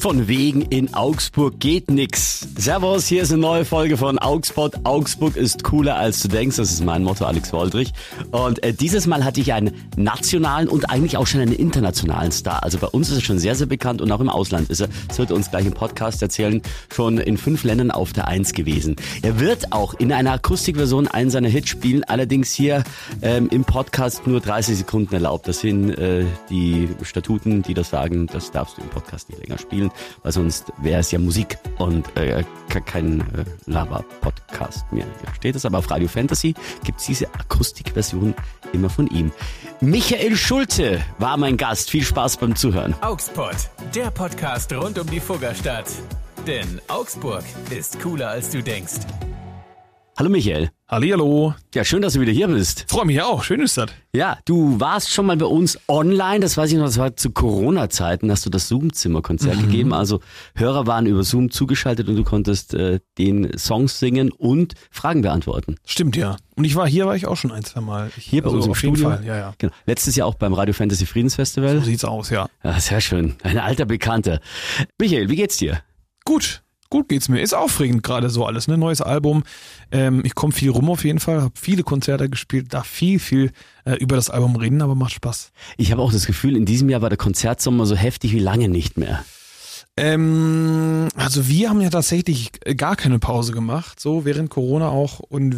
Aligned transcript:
Von 0.00 0.28
wegen 0.28 0.62
in 0.62 0.94
Augsburg 0.94 1.60
geht 1.60 1.90
nix. 1.90 2.48
Servus, 2.56 3.06
hier 3.06 3.22
ist 3.22 3.32
eine 3.32 3.42
neue 3.42 3.66
Folge 3.66 3.98
von 3.98 4.18
Augsburg. 4.18 4.72
Augsburg 4.84 5.36
ist 5.36 5.62
cooler 5.62 5.96
als 5.96 6.22
du 6.22 6.28
denkst. 6.28 6.56
Das 6.56 6.72
ist 6.72 6.82
mein 6.82 7.04
Motto, 7.04 7.26
Alex 7.26 7.52
Woldrich. 7.52 7.92
Und 8.30 8.62
äh, 8.64 8.72
dieses 8.72 9.06
Mal 9.06 9.26
hatte 9.26 9.42
ich 9.42 9.52
einen 9.52 9.90
nationalen 9.96 10.68
und 10.68 10.88
eigentlich 10.88 11.18
auch 11.18 11.26
schon 11.26 11.42
einen 11.42 11.52
internationalen 11.52 12.32
Star. 12.32 12.62
Also 12.62 12.78
bei 12.78 12.86
uns 12.86 13.10
ist 13.10 13.16
er 13.16 13.22
schon 13.22 13.38
sehr, 13.38 13.54
sehr 13.54 13.66
bekannt 13.66 14.00
und 14.00 14.10
auch 14.10 14.20
im 14.20 14.30
Ausland 14.30 14.70
ist 14.70 14.80
er. 14.80 14.88
Das 15.08 15.18
wird 15.18 15.28
er 15.32 15.36
uns 15.36 15.50
gleich 15.50 15.66
im 15.66 15.74
Podcast 15.74 16.22
erzählen. 16.22 16.62
Schon 16.90 17.18
in 17.18 17.36
fünf 17.36 17.64
Ländern 17.64 17.90
auf 17.90 18.14
der 18.14 18.26
Eins 18.26 18.54
gewesen. 18.54 18.96
Er 19.20 19.38
wird 19.38 19.70
auch 19.70 19.92
in 19.92 20.14
einer 20.14 20.32
Akustikversion 20.32 21.08
einen 21.08 21.28
seiner 21.28 21.50
Hits 21.50 21.68
spielen. 21.68 22.04
Allerdings 22.04 22.54
hier 22.54 22.84
ähm, 23.20 23.50
im 23.50 23.64
Podcast 23.64 24.26
nur 24.26 24.40
30 24.40 24.78
Sekunden 24.78 25.12
erlaubt. 25.12 25.46
Das 25.46 25.60
sind 25.60 25.90
äh, 25.90 26.24
die 26.48 26.88
Statuten, 27.02 27.60
die 27.60 27.74
das 27.74 27.90
sagen. 27.90 28.28
Das 28.28 28.50
darfst 28.50 28.78
du 28.78 28.80
im 28.80 28.88
Podcast 28.88 29.28
nicht 29.28 29.46
länger 29.46 29.58
spielen 29.58 29.89
weil 30.22 30.32
sonst 30.32 30.72
wäre 30.78 31.00
es 31.00 31.10
ja 31.10 31.18
Musik 31.18 31.58
und 31.78 32.16
äh, 32.16 32.44
kein 32.86 33.20
äh, 33.20 33.44
Lava-Podcast 33.66 34.90
mehr. 34.92 35.04
Hier 35.04 35.34
steht 35.34 35.56
es 35.56 35.64
aber 35.64 35.78
auf 35.78 35.90
Radio 35.90 36.08
Fantasy, 36.08 36.54
gibt 36.84 37.00
es 37.00 37.06
diese 37.06 37.32
Akustikversion 37.34 38.34
immer 38.72 38.90
von 38.90 39.06
ihm. 39.08 39.32
Michael 39.80 40.36
Schulte 40.36 41.00
war 41.18 41.36
mein 41.36 41.56
Gast. 41.56 41.90
Viel 41.90 42.04
Spaß 42.04 42.36
beim 42.36 42.54
Zuhören. 42.54 42.94
Augsburg, 43.00 43.56
der 43.94 44.10
Podcast 44.10 44.72
rund 44.72 44.98
um 44.98 45.08
die 45.08 45.20
Fuggerstadt. 45.20 45.86
Denn 46.46 46.80
Augsburg 46.88 47.44
ist 47.70 48.00
cooler 48.00 48.28
als 48.28 48.50
du 48.50 48.62
denkst. 48.62 49.00
Hallo 50.20 50.28
Michael. 50.28 50.70
Hallihallo. 50.86 51.54
Ja, 51.74 51.82
schön, 51.82 52.02
dass 52.02 52.12
du 52.12 52.20
wieder 52.20 52.30
hier 52.30 52.46
bist. 52.46 52.84
Freue 52.88 53.06
mich 53.06 53.22
auch. 53.22 53.42
Schön 53.42 53.62
ist 53.62 53.78
das. 53.78 53.88
Ja, 54.14 54.36
du 54.44 54.78
warst 54.78 55.10
schon 55.10 55.24
mal 55.24 55.38
bei 55.38 55.46
uns 55.46 55.78
online. 55.88 56.40
Das 56.40 56.58
weiß 56.58 56.70
ich 56.70 56.76
noch, 56.76 56.84
das 56.84 56.98
war 56.98 57.16
zu 57.16 57.30
Corona-Zeiten, 57.30 58.30
hast 58.30 58.44
du 58.44 58.50
das 58.50 58.68
Zoom-Zimmer-Konzert 58.68 59.56
mhm. 59.56 59.62
gegeben. 59.62 59.94
Also 59.94 60.20
Hörer 60.54 60.86
waren 60.86 61.06
über 61.06 61.22
Zoom 61.22 61.50
zugeschaltet 61.50 62.06
und 62.10 62.16
du 62.16 62.24
konntest 62.24 62.74
äh, 62.74 63.00
den 63.16 63.56
Songs 63.56 63.98
singen 63.98 64.30
und 64.30 64.74
Fragen 64.90 65.22
beantworten. 65.22 65.76
Stimmt, 65.86 66.16
ja. 66.16 66.36
Und 66.54 66.66
ich 66.66 66.76
war 66.76 66.86
hier, 66.86 67.06
war 67.06 67.16
ich 67.16 67.26
auch 67.26 67.38
schon 67.38 67.50
ein, 67.50 67.64
zwei 67.64 67.80
Mal. 67.80 68.10
Ich, 68.18 68.26
hier 68.26 68.42
bei 68.42 68.48
also 68.48 68.58
uns 68.58 68.66
im 68.66 68.72
auf 68.72 68.78
Studio. 68.78 69.08
Jeden 69.08 69.16
Fall. 69.20 69.26
Ja, 69.26 69.36
ja. 69.38 69.54
Genau. 69.56 69.72
Letztes 69.86 70.16
Jahr 70.16 70.26
auch 70.26 70.34
beim 70.34 70.52
Radio 70.52 70.74
Fantasy 70.74 71.06
Friedensfestival. 71.06 71.78
So 71.78 71.86
sieht's 71.86 72.04
aus, 72.04 72.28
ja. 72.28 72.46
Ja, 72.62 72.78
sehr 72.78 73.00
schön. 73.00 73.36
Ein 73.42 73.56
alter 73.56 73.86
Bekannter. 73.86 74.40
Michael, 74.98 75.30
wie 75.30 75.36
geht's 75.36 75.56
dir? 75.56 75.80
Gut. 76.26 76.62
Gut 76.90 77.08
geht's 77.08 77.28
mir. 77.28 77.40
Ist 77.40 77.54
aufregend 77.54 78.02
gerade 78.02 78.30
so 78.30 78.44
alles, 78.44 78.66
ne? 78.66 78.76
Neues 78.76 79.00
Album. 79.00 79.44
Ähm, 79.92 80.22
ich 80.24 80.34
komme 80.34 80.52
viel 80.52 80.70
rum 80.70 80.90
auf 80.90 81.04
jeden 81.04 81.20
Fall, 81.20 81.40
habe 81.40 81.54
viele 81.54 81.84
Konzerte 81.84 82.28
gespielt, 82.28 82.74
darf 82.74 82.86
viel, 82.86 83.20
viel 83.20 83.52
äh, 83.84 83.94
über 83.94 84.16
das 84.16 84.28
Album 84.28 84.56
reden, 84.56 84.82
aber 84.82 84.96
macht 84.96 85.12
Spaß. 85.12 85.52
Ich 85.76 85.92
habe 85.92 86.02
auch 86.02 86.12
das 86.12 86.26
Gefühl, 86.26 86.56
in 86.56 86.64
diesem 86.64 86.88
Jahr 86.90 87.00
war 87.00 87.08
der 87.08 87.16
Konzertsommer 87.16 87.86
so 87.86 87.94
heftig 87.94 88.32
wie 88.32 88.40
lange 88.40 88.68
nicht 88.68 88.98
mehr. 88.98 89.24
Ähm, 89.96 91.08
also 91.14 91.46
wir 91.48 91.68
haben 91.68 91.80
ja 91.80 91.90
tatsächlich 91.90 92.50
gar 92.76 92.96
keine 92.96 93.18
Pause 93.18 93.52
gemacht, 93.52 94.00
so 94.00 94.24
während 94.24 94.48
Corona 94.48 94.88
auch. 94.88 95.18
Und 95.20 95.54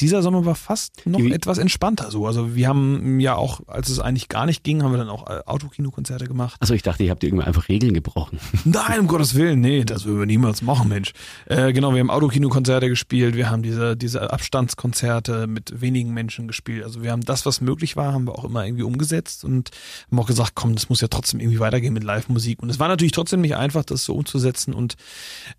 dieser 0.00 0.22
Sommer 0.22 0.46
war 0.46 0.54
fast 0.54 1.06
noch 1.06 1.18
Wie? 1.18 1.32
etwas 1.32 1.58
entspannter 1.58 2.10
so. 2.10 2.26
Also 2.26 2.54
wir 2.54 2.68
haben 2.68 3.20
ja 3.20 3.34
auch, 3.34 3.60
als 3.66 3.88
es 3.90 3.98
eigentlich 3.98 4.28
gar 4.28 4.46
nicht 4.46 4.64
ging, 4.64 4.82
haben 4.82 4.92
wir 4.92 4.98
dann 4.98 5.10
auch 5.10 5.28
äh, 5.28 5.40
Autokinokonzerte 5.44 6.26
gemacht. 6.26 6.56
Also 6.60 6.74
ich 6.74 6.82
dachte, 6.82 7.02
ihr 7.02 7.10
habt 7.10 7.22
irgendwie 7.22 7.44
einfach 7.44 7.68
Regeln 7.68 7.92
gebrochen. 7.92 8.38
Nein, 8.64 9.00
um 9.00 9.06
Gottes 9.08 9.34
Willen, 9.34 9.60
nee, 9.60 9.84
das 9.84 10.04
würden 10.04 10.20
wir 10.20 10.26
niemals 10.26 10.62
machen, 10.62 10.88
Mensch. 10.88 11.12
Äh, 11.46 11.72
genau, 11.72 11.92
wir 11.92 12.00
haben 12.00 12.10
Autokinokonzerte 12.10 12.88
gespielt, 12.88 13.36
wir 13.36 13.50
haben 13.50 13.62
diese, 13.62 13.96
diese 13.96 14.32
Abstandskonzerte 14.32 15.46
mit 15.46 15.80
wenigen 15.80 16.14
Menschen 16.14 16.46
gespielt. 16.46 16.84
Also 16.84 17.02
wir 17.02 17.12
haben 17.12 17.22
das, 17.22 17.44
was 17.44 17.60
möglich 17.60 17.96
war, 17.96 18.12
haben 18.12 18.26
wir 18.26 18.38
auch 18.38 18.44
immer 18.44 18.64
irgendwie 18.64 18.84
umgesetzt 18.84 19.44
und 19.44 19.70
haben 20.10 20.18
auch 20.18 20.26
gesagt, 20.26 20.52
komm, 20.54 20.74
das 20.74 20.88
muss 20.88 21.00
ja 21.00 21.08
trotzdem 21.08 21.40
irgendwie 21.40 21.60
weitergehen 21.60 21.92
mit 21.92 22.04
Live-Musik. 22.04 22.62
Und 22.62 22.70
es 22.70 22.78
war 22.78 22.88
natürlich 22.88 23.07
trotzdem 23.12 23.40
nicht 23.40 23.56
einfach, 23.56 23.84
das 23.84 24.04
so 24.04 24.14
umzusetzen 24.14 24.74
und 24.74 24.96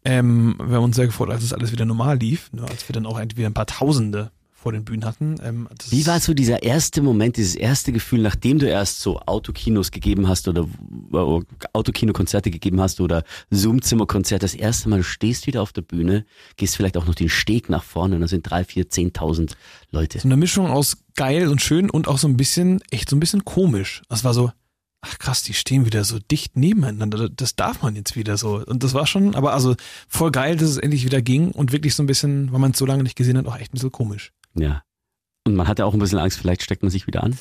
ähm, 0.06 0.56
wir 0.64 0.78
haben 0.78 0.84
uns 0.84 0.96
sehr 0.96 1.08
gefreut, 1.08 1.30
als 1.30 1.44
es 1.44 1.54
alles 1.54 1.72
wieder 1.72 1.86
normal 1.86 2.18
lief, 2.18 2.52
ne, 2.52 2.64
als 2.64 2.88
wir 2.88 2.94
dann 2.94 3.06
auch 3.06 3.20
wieder 3.20 3.48
ein 3.48 3.54
paar 3.54 3.66
Tausende 3.66 4.32
vor 4.60 4.74
den 4.74 4.84
Bühnen 4.84 5.06
hatten. 5.06 5.36
Ähm, 5.42 5.70
Wie 5.90 6.06
war 6.06 6.20
so 6.20 6.34
dieser 6.34 6.64
erste 6.64 7.02
Moment, 7.02 7.38
dieses 7.38 7.56
erste 7.56 7.94
Gefühl, 7.94 8.22
nachdem 8.22 8.60
du 8.60 8.68
erst 8.68 9.00
so 9.00 9.20
Autokinos 9.20 9.92
gegeben 9.92 10.28
hast 10.28 10.50
oder 10.50 10.68
äh, 11.14 11.42
Autokinokonzerte 11.74 12.52
gegeben 12.52 12.82
hast 12.82 13.00
oder 13.00 13.24
Zoom-Zimmerkonzert, 13.52 14.44
das 14.44 14.54
erste 14.54 14.90
Mal, 14.90 14.98
du 14.98 15.04
stehst 15.04 15.48
wieder 15.48 15.62
auf 15.62 15.72
der 15.72 15.82
Bühne, 15.82 16.26
gehst 16.58 16.76
vielleicht 16.76 16.98
auch 16.98 17.06
noch 17.06 17.16
den 17.16 17.30
Steg 17.30 17.70
nach 17.70 17.84
vorne 17.84 18.16
und 18.16 18.22
da 18.22 18.28
sind 18.28 18.50
drei, 18.50 18.66
vier, 18.66 18.90
zehntausend 18.90 19.56
Leute. 19.92 20.20
So 20.20 20.28
eine 20.28 20.38
Mischung 20.38 20.68
aus 20.68 20.98
geil 21.16 21.48
und 21.48 21.62
schön 21.62 21.90
und 21.90 22.10
auch 22.10 22.18
so 22.18 22.28
ein 22.28 22.36
bisschen, 22.36 22.82
echt 22.92 23.10
so 23.10 23.16
ein 23.16 23.22
bisschen 23.22 23.46
komisch. 23.46 24.02
Das 24.10 24.26
war 24.26 24.34
so, 24.34 24.52
ach 25.02 25.18
krass, 25.18 25.44
die 25.44 25.54
stehen 25.54 25.86
wieder 25.86 26.04
so 26.04 26.20
dicht 26.20 26.58
nebeneinander. 26.58 27.30
Das 27.30 27.56
darf 27.56 27.82
man 27.82 27.96
jetzt 27.96 28.16
wieder 28.16 28.38
so. 28.38 28.64
Und 28.66 28.84
das 28.84 28.94
war 28.94 29.08
schon, 29.08 29.36
aber 29.36 29.54
also 29.54 29.76
voll 30.08 30.32
geil, 30.32 30.58
dass 30.58 30.70
es 30.70 30.78
endlich 30.78 31.06
wieder 31.06 31.22
ging 31.22 31.52
und 31.52 31.72
wirklich 31.72 31.96
so 31.96 32.04
ein 32.04 32.08
bisschen, 32.08 32.52
weil 32.52 32.60
man 32.60 32.72
es 32.72 32.78
so 32.78 32.86
lange 32.86 33.04
nicht 33.04 33.16
gesehen 33.16 33.38
hat, 33.38 33.46
auch 33.46 33.58
echt 33.58 33.72
ein 33.72 33.76
bisschen 33.76 33.92
komisch. 33.92 34.32
Ja. 34.56 34.84
Und 35.46 35.56
man 35.56 35.68
hatte 35.68 35.86
auch 35.86 35.94
ein 35.94 36.00
bisschen 36.00 36.20
Angst, 36.20 36.38
vielleicht 36.38 36.64
steckt 36.64 36.84
man 36.84 36.92
sich 36.92 37.08
wieder 37.08 37.24
an. 37.24 37.38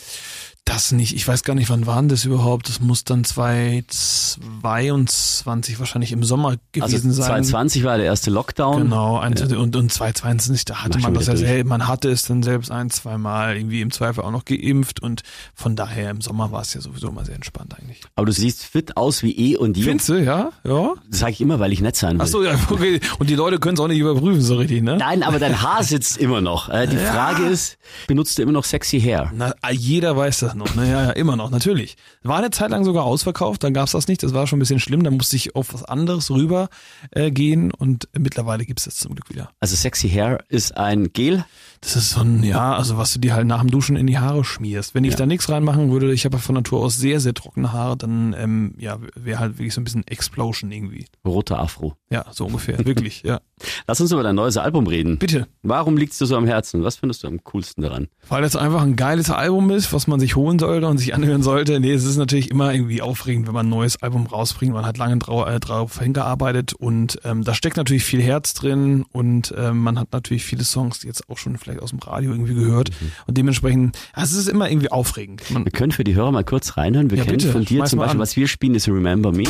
Das 0.69 0.93
nicht. 0.93 1.17
Ich 1.17 1.27
weiß 1.27 1.43
gar 1.45 1.55
nicht, 1.55 1.71
wann 1.71 1.87
waren 1.87 2.09
das 2.09 2.27
überhaupt. 2.27 2.69
Das 2.69 2.81
muss 2.81 3.03
dann 3.03 3.25
2022 3.25 5.79
wahrscheinlich 5.79 6.13
im 6.13 6.23
Sommer 6.23 6.57
gewesen 6.73 7.09
also 7.09 7.23
sein. 7.23 7.43
2020 7.43 7.85
war 7.85 7.97
der 7.97 8.05
erste 8.05 8.31
Lockdown. 8.31 8.83
Genau. 8.83 9.23
Ja. 9.23 9.27
Und, 9.27 9.77
und 9.77 9.91
2022, 9.91 10.67
da 10.67 10.85
hatte 10.85 10.99
man 10.99 11.15
das 11.15 11.27
ja 11.27 11.37
selbst, 11.37 11.71
man 11.71 11.89
hatte 11.89 12.11
es 12.11 12.25
dann 12.25 12.43
selbst 12.43 12.71
ein, 12.71 12.91
zwei 12.91 13.17
Mal 13.17 13.57
irgendwie 13.57 13.81
im 13.81 13.91
Zweifel 13.91 14.23
auch 14.23 14.31
noch 14.31 14.45
geimpft 14.45 15.01
und 15.01 15.23
von 15.55 15.75
daher 15.75 16.11
im 16.11 16.21
Sommer 16.21 16.53
war 16.53 16.61
es 16.61 16.75
ja 16.75 16.83
sowieso 16.83 17.09
immer 17.09 17.25
sehr 17.25 17.37
entspannt 17.37 17.75
eigentlich. 17.81 18.03
Aber 18.15 18.27
du 18.27 18.33
siehst 18.33 18.67
fit 18.67 18.99
aus 18.99 19.23
wie 19.23 19.33
eh 19.33 19.57
und 19.57 19.79
je. 19.79 19.85
Findest 19.85 20.11
du, 20.11 20.23
ja? 20.23 20.51
Ja. 20.65 20.93
Das 21.09 21.21
sage 21.21 21.33
ich 21.33 21.41
immer, 21.41 21.61
weil 21.61 21.73
ich 21.73 21.81
nett 21.81 21.97
sein 21.97 22.19
will. 22.19 22.25
Ach 22.25 22.27
so, 22.27 22.45
ja, 22.45 22.55
okay. 22.69 23.01
Und 23.19 23.31
die 23.31 23.37
Leute 23.37 23.59
können 23.59 23.73
es 23.75 23.81
auch 23.81 23.89
nicht 23.89 24.01
überprüfen 24.01 24.43
so 24.43 24.57
richtig, 24.57 24.83
ne? 24.83 24.99
Nein, 24.99 25.23
aber 25.23 25.39
dein 25.39 25.63
Haar 25.63 25.83
sitzt 25.83 26.19
immer 26.19 26.43
noch. 26.43 26.69
Äh, 26.69 26.89
die 26.89 26.97
ja. 26.97 27.11
Frage 27.11 27.47
ist, 27.47 27.79
benutzt 28.07 28.37
du 28.37 28.43
immer 28.43 28.53
noch 28.53 28.65
sexy 28.65 29.01
Hair? 29.01 29.33
Na, 29.35 29.55
jeder 29.71 30.15
weiß 30.15 30.41
das 30.41 30.58
noch. 30.59 30.75
Ne? 30.75 30.91
Ja, 30.91 31.05
ja, 31.05 31.11
immer 31.11 31.37
noch, 31.37 31.51
natürlich. 31.51 31.97
War 32.23 32.39
eine 32.39 32.51
Zeit 32.51 32.71
lang 32.71 32.85
sogar 32.85 33.05
ausverkauft, 33.05 33.65
dann 33.65 33.73
gab's 33.73 33.93
das 33.93 34.09
nicht, 34.09 34.23
das 34.23 34.35
war 34.35 34.47
schon 34.47 34.59
ein 34.59 34.61
bisschen 34.61 34.81
schlimm, 34.81 35.03
da 35.03 35.11
musste 35.11 35.37
ich 35.37 35.55
auf 35.57 35.73
was 35.73 35.85
anderes 35.85 36.31
rüber 36.31 36.69
äh, 37.11 37.31
gehen 37.31 37.73
und 37.73 38.09
mittlerweile 38.17 38.65
gibt's 38.65 38.85
das 38.85 38.97
zum 38.97 39.15
Glück 39.15 39.31
wieder. 39.31 39.51
Also 39.61 39.77
Sexy 39.77 40.11
Hair 40.11 40.45
ist 40.49 40.77
ein 40.77 41.13
Gel? 41.13 41.45
Das 41.81 41.95
ist 41.95 42.11
so 42.11 42.21
ein, 42.21 42.43
ja, 42.43 42.75
also 42.75 42.99
was 42.99 43.13
du 43.13 43.21
dir 43.21 43.35
halt 43.35 43.47
nach 43.47 43.61
dem 43.61 43.71
Duschen 43.71 43.97
in 43.97 44.07
die 44.07 44.19
Haare 44.19 44.45
schmierst. 44.45 44.95
Wenn 44.95 45.05
ich 45.05 45.13
ja. 45.13 45.19
da 45.19 45.27
nichts 45.27 45.49
reinmachen 45.49 45.93
würde, 45.93 46.13
ich 46.13 46.25
habe 46.25 46.39
von 46.39 46.57
Natur 46.57 46.81
aus 46.81 46.97
sehr, 46.97 47.21
sehr 47.21 47.35
trockene 47.35 47.73
Haare, 47.73 47.97
dann 47.97 48.35
ähm, 48.37 48.75
ja, 48.79 48.99
wäre 49.15 49.39
halt 49.39 49.59
wirklich 49.59 49.75
so 49.75 49.81
ein 49.81 49.85
bisschen 49.85 50.07
Explosion 50.07 50.73
irgendwie. 50.73 51.07
Roter 51.25 51.61
Afro. 51.61 51.95
Ja, 52.11 52.27
so 52.33 52.47
ungefähr, 52.47 52.85
wirklich, 52.85 53.23
ja. 53.23 53.41
Lass 53.87 54.01
uns 54.01 54.13
über 54.13 54.23
dein 54.23 54.35
neues 54.35 54.57
Album 54.57 54.87
reden. 54.87 55.19
Bitte. 55.19 55.47
Warum 55.63 55.97
liegt's 55.97 56.19
dir 56.19 56.27
so 56.27 56.37
am 56.37 56.47
Herzen? 56.47 56.85
Was 56.85 56.97
findest 56.97 57.25
du 57.25 57.29
am 57.29 57.43
coolsten 57.45 57.83
daran? 57.83 58.09
Weil 58.29 58.45
es 58.45 58.57
einfach 58.57 58.83
ein 58.83 58.97
geiles 58.97 59.31
Album 59.31 59.71
ist, 59.71 59.93
was 59.93 60.07
man 60.07 60.21
sich 60.21 60.37
holen 60.37 60.59
sollte 60.59 60.87
und 60.87 60.99
sich 60.99 61.15
anhören 61.15 61.43
sollte. 61.43 61.81
Nee, 61.81 61.93
es 61.93 62.05
ist 62.05 62.17
natürlich 62.17 62.51
immer 62.51 62.73
irgendwie 62.73 63.03
aufregend, 63.03 63.47
wenn 63.47 63.55
man 63.55 63.67
ein 63.67 63.71
neues 63.71 64.03
Album 64.03 64.27
rausbringt. 64.27 64.73
Man 64.73 64.87
hat 64.87 64.99
lange 64.99 65.15
äh, 65.15 65.61
drauf 65.61 65.99
hingearbeitet 65.99 66.73
und 66.73 67.19
ähm, 67.25 67.45
da 67.45 67.55
steckt 67.55 67.77
natürlich 67.77 68.05
viel 68.05 68.23
Herz 68.23 68.55
drin 68.55 69.05
und 69.13 69.55
ähm, 69.57 69.79
man 69.79 69.99
hat 69.99 70.13
natürlich 70.13 70.45
viele 70.45 70.65
Songs, 70.65 71.01
die 71.01 71.07
jetzt 71.07 71.29
auch 71.29 71.39
schon 71.39 71.57
vielleicht 71.57 71.81
aus 71.81 71.91
dem 71.91 71.99
Radio 71.99 72.33
irgendwie 72.33 72.55
gehört 72.55 72.91
mhm. 72.91 73.13
und 73.27 73.37
dementsprechend, 73.39 73.99
also 74.13 74.35
es 74.35 74.47
ist 74.47 74.49
immer 74.49 74.71
irgendwie 74.71 74.91
aufregend. 74.91 75.51
Man, 75.51 75.65
wir 75.65 75.73
können 75.73 75.93
für 75.93 76.05
die 76.05 76.15
Hörer 76.15 76.33
mal 76.33 76.45
kurz 76.45 76.77
reinhören. 76.77 77.11
Wir 77.11 77.19
ja, 77.19 77.25
kennen 77.25 77.39
bitte, 77.39 77.53
von 77.53 77.65
dir 77.65 77.85
zum 77.85 77.99
Beispiel, 77.99 78.17
an. 78.17 78.19
was 78.19 78.37
wir 78.37 78.49
spielen, 78.49 78.75
ist 78.75 78.89
Remember 78.89 79.33
Me. 79.33 79.45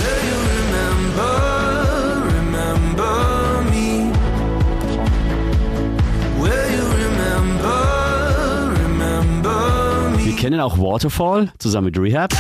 Kennen 10.39 10.61
auch 10.61 10.79
Waterfall 10.79 11.53
zusammen 11.59 11.87
mit 11.87 11.99
Rehab. 11.99 12.33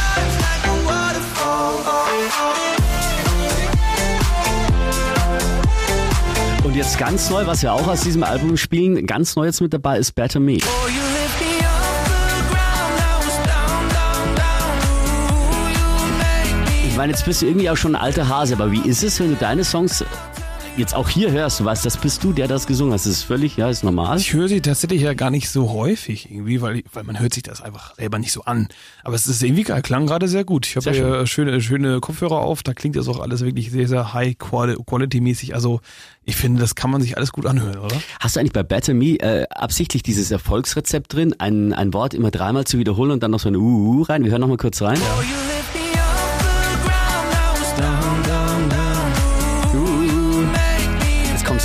Und 6.62 6.76
jetzt 6.76 6.96
ganz 6.96 7.28
neu, 7.28 7.44
was 7.46 7.62
wir 7.62 7.72
auch 7.72 7.88
aus 7.88 8.02
diesem 8.02 8.22
Album 8.22 8.56
spielen, 8.56 9.04
ganz 9.04 9.34
neu 9.34 9.46
jetzt 9.46 9.60
mit 9.60 9.72
dabei 9.72 9.98
ist 9.98 10.14
Better 10.14 10.38
Me. 10.38 10.58
Ich 16.86 16.96
meine, 16.96 17.12
jetzt 17.12 17.24
bist 17.24 17.42
du 17.42 17.46
irgendwie 17.46 17.68
auch 17.68 17.76
schon 17.76 17.96
ein 17.96 18.00
alter 18.00 18.28
Hase, 18.28 18.54
aber 18.54 18.70
wie 18.70 18.88
ist 18.88 19.02
es, 19.02 19.18
wenn 19.18 19.30
du 19.30 19.36
deine 19.36 19.64
Songs 19.64 20.04
jetzt 20.78 20.94
auch 20.94 21.08
hier 21.08 21.30
hörst, 21.32 21.60
du 21.60 21.64
weißt, 21.64 21.84
das 21.84 21.96
bist 21.96 22.22
du, 22.22 22.32
der 22.32 22.46
das 22.46 22.66
gesungen 22.66 22.92
hat. 22.92 23.00
Das 23.00 23.06
ist 23.06 23.22
völlig, 23.22 23.56
ja, 23.56 23.68
ist 23.68 23.82
normal. 23.82 24.18
Ich 24.18 24.32
höre 24.32 24.48
sie 24.48 24.60
tatsächlich 24.60 25.02
ja 25.02 25.14
gar 25.14 25.30
nicht 25.30 25.50
so 25.50 25.72
häufig 25.72 26.30
irgendwie, 26.30 26.62
weil, 26.62 26.82
weil 26.92 27.04
man 27.04 27.18
hört 27.18 27.34
sich 27.34 27.42
das 27.42 27.60
einfach 27.60 27.94
selber 27.96 28.18
nicht 28.18 28.32
so 28.32 28.42
an. 28.42 28.68
Aber 29.02 29.14
es 29.14 29.26
ist 29.26 29.42
irgendwie 29.42 29.64
geil, 29.64 29.82
klang 29.82 30.06
gerade 30.06 30.28
sehr 30.28 30.44
gut. 30.44 30.66
Ich 30.66 30.76
habe 30.76 30.96
ja 30.96 31.26
schöne, 31.26 31.60
schöne 31.60 32.00
Kopfhörer 32.00 32.38
auf, 32.38 32.62
da 32.62 32.74
klingt 32.74 32.96
das 32.96 33.08
auch 33.08 33.18
alles 33.18 33.44
wirklich 33.44 33.70
sehr, 33.70 33.88
sehr 33.88 34.14
high 34.14 34.38
quality 34.38 35.20
mäßig. 35.20 35.54
Also 35.54 35.80
ich 36.24 36.36
finde, 36.36 36.60
das 36.60 36.74
kann 36.74 36.90
man 36.90 37.02
sich 37.02 37.16
alles 37.16 37.32
gut 37.32 37.46
anhören, 37.46 37.78
oder? 37.78 37.96
Hast 38.20 38.36
du 38.36 38.40
eigentlich 38.40 38.52
bei 38.52 38.62
Better 38.62 38.94
Me 38.94 39.18
äh, 39.20 39.46
absichtlich 39.50 40.02
dieses 40.02 40.30
Erfolgsrezept 40.30 41.12
drin, 41.12 41.34
ein, 41.38 41.72
ein 41.72 41.92
Wort 41.92 42.14
immer 42.14 42.30
dreimal 42.30 42.64
zu 42.64 42.78
wiederholen 42.78 43.10
und 43.10 43.22
dann 43.22 43.32
noch 43.32 43.40
so 43.40 43.48
eine 43.48 43.58
Uh, 43.58 44.02
-Uh 44.02 44.08
rein? 44.08 44.24
Wir 44.24 44.30
hören 44.30 44.42
noch 44.42 44.48
mal 44.48 44.56
kurz 44.56 44.80
rein. 44.80 44.96
Ja. 44.96 45.87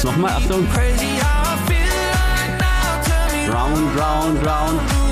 Nochmal, 0.03 0.31
Achtung. 0.31 0.67
Drown, 3.45 3.93
drown, 3.93 4.35
drown. 4.39 5.02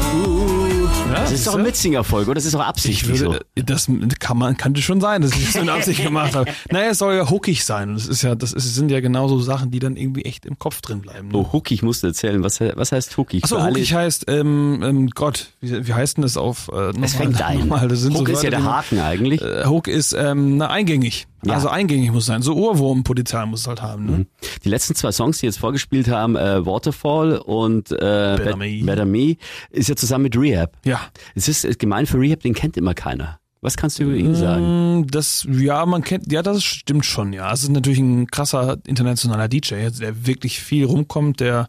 Das 1.11 1.31
ist 1.31 1.47
doch 1.47 1.55
ein 1.55 1.63
Mitzinger-Folge, 1.63 2.31
oder? 2.31 2.35
Das 2.35 2.45
ist 2.45 2.53
doch 2.53 2.59
Ich 2.61 2.65
absichtlich 2.65 3.19
würde, 3.19 3.45
das 3.55 3.87
kann 4.19 4.37
man, 4.37 4.57
könnte 4.57 4.81
schon 4.81 5.01
sein, 5.01 5.21
dass 5.21 5.31
ich 5.33 5.45
das 5.51 5.55
in 5.61 5.69
Absicht 5.69 6.03
gemacht 6.03 6.35
habe. 6.35 6.51
Naja, 6.69 6.89
es 6.91 6.97
soll 6.99 7.15
ja 7.15 7.29
hookig 7.29 7.63
sein. 7.63 7.89
Und 7.89 7.95
das 7.95 8.07
ist 8.07 8.21
ja, 8.21 8.35
das 8.35 8.53
ist, 8.53 8.75
sind 8.75 8.89
ja 8.91 8.99
genauso 8.99 9.39
Sachen, 9.39 9.71
die 9.71 9.79
dann 9.79 9.95
irgendwie 9.97 10.23
echt 10.23 10.45
im 10.45 10.57
Kopf 10.59 10.81
drin 10.81 11.01
bleiben. 11.01 11.29
so. 11.31 11.37
Ne? 11.39 11.45
Oh, 11.47 11.53
Hookig 11.53 11.83
musst 11.83 12.03
du 12.03 12.07
erzählen. 12.07 12.43
Was, 12.43 12.59
was 12.61 12.91
heißt 12.91 13.17
Hookig? 13.17 13.43
Achso, 13.43 13.61
hookig 13.63 13.93
heißt, 13.93 14.25
ähm, 14.27 14.81
ähm, 14.83 15.09
Gott, 15.09 15.49
wie, 15.61 15.87
wie 15.87 15.93
heißt 15.93 16.17
denn 16.17 16.21
das 16.23 16.37
auf, 16.37 16.69
äh, 16.73 16.91
Es 17.03 17.15
fängt 17.15 17.41
ein. 17.41 17.59
nochmal, 17.59 17.87
das 17.87 17.99
sind 18.01 18.15
Hook 18.17 18.27
so 18.27 18.33
ist 18.33 18.43
ja 18.43 18.49
der 18.49 18.59
die 18.59 18.65
man- 18.65 18.73
Haken 18.75 18.99
eigentlich. 18.99 19.41
Äh, 19.41 19.65
Hook 19.65 19.87
ist 19.87 20.13
ähm, 20.13 20.57
na, 20.57 20.69
eingängig. 20.69 21.27
Ja. 21.43 21.53
Also 21.55 21.69
eingängig 21.69 22.11
muss 22.11 22.27
sein. 22.27 22.43
So 22.43 22.55
Ohrwurmpotenzial 22.55 23.47
muss 23.47 23.61
es 23.61 23.67
halt 23.67 23.81
haben. 23.81 24.05
Ne? 24.05 24.25
Die 24.63 24.69
letzten 24.69 24.93
zwei 24.93 25.11
Songs, 25.11 25.39
die 25.39 25.47
jetzt 25.47 25.57
vorgespielt 25.57 26.07
haben, 26.07 26.35
äh, 26.35 26.63
Waterfall 26.67 27.37
und 27.39 27.91
äh, 27.91 27.95
Better 27.95 28.37
Bet- 28.37 28.57
Me. 28.57 28.83
Better 28.85 29.05
Me, 29.05 29.37
ist 29.71 29.89
ja 29.89 29.95
zusammen 29.95 30.23
mit 30.25 30.37
Rehab. 30.37 30.77
Ja. 30.85 31.00
Es 31.35 31.47
ist 31.47 31.65
äh, 31.65 31.73
gemein 31.77 32.05
für 32.05 32.19
Rehab, 32.19 32.41
den 32.41 32.53
kennt 32.53 32.77
immer 32.77 32.93
keiner. 32.93 33.39
Was 33.63 33.77
kannst 33.77 33.99
du 33.99 34.03
über 34.03 34.15
ihn 34.15 34.33
sagen? 34.33 35.01
Mm, 35.01 35.07
Das, 35.07 35.47
ja, 35.47 35.85
man 35.85 36.03
kennt, 36.03 36.31
ja, 36.31 36.41
das 36.41 36.63
stimmt 36.63 37.05
schon, 37.05 37.31
ja. 37.31 37.53
Es 37.53 37.61
ist 37.61 37.69
natürlich 37.69 37.99
ein 37.99 38.25
krasser 38.25 38.77
internationaler 38.87 39.47
DJ, 39.47 39.89
der 39.99 40.25
wirklich 40.25 40.59
viel 40.59 40.85
rumkommt, 40.85 41.39
der 41.41 41.67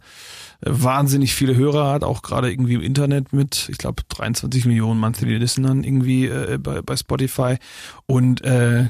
äh, 0.62 0.70
wahnsinnig 0.70 1.34
viele 1.34 1.54
Hörer 1.54 1.90
hat, 1.92 2.02
auch 2.02 2.22
gerade 2.22 2.50
irgendwie 2.50 2.74
im 2.74 2.80
Internet 2.80 3.34
mit, 3.34 3.68
ich 3.70 3.76
glaube, 3.76 4.02
23 4.08 4.64
Millionen 4.64 5.00
Monthly 5.00 5.36
Listenern 5.36 5.84
irgendwie 5.84 6.26
äh, 6.26 6.58
bei, 6.58 6.80
bei 6.80 6.96
Spotify. 6.96 7.56
Und 8.06 8.42
äh, 8.42 8.86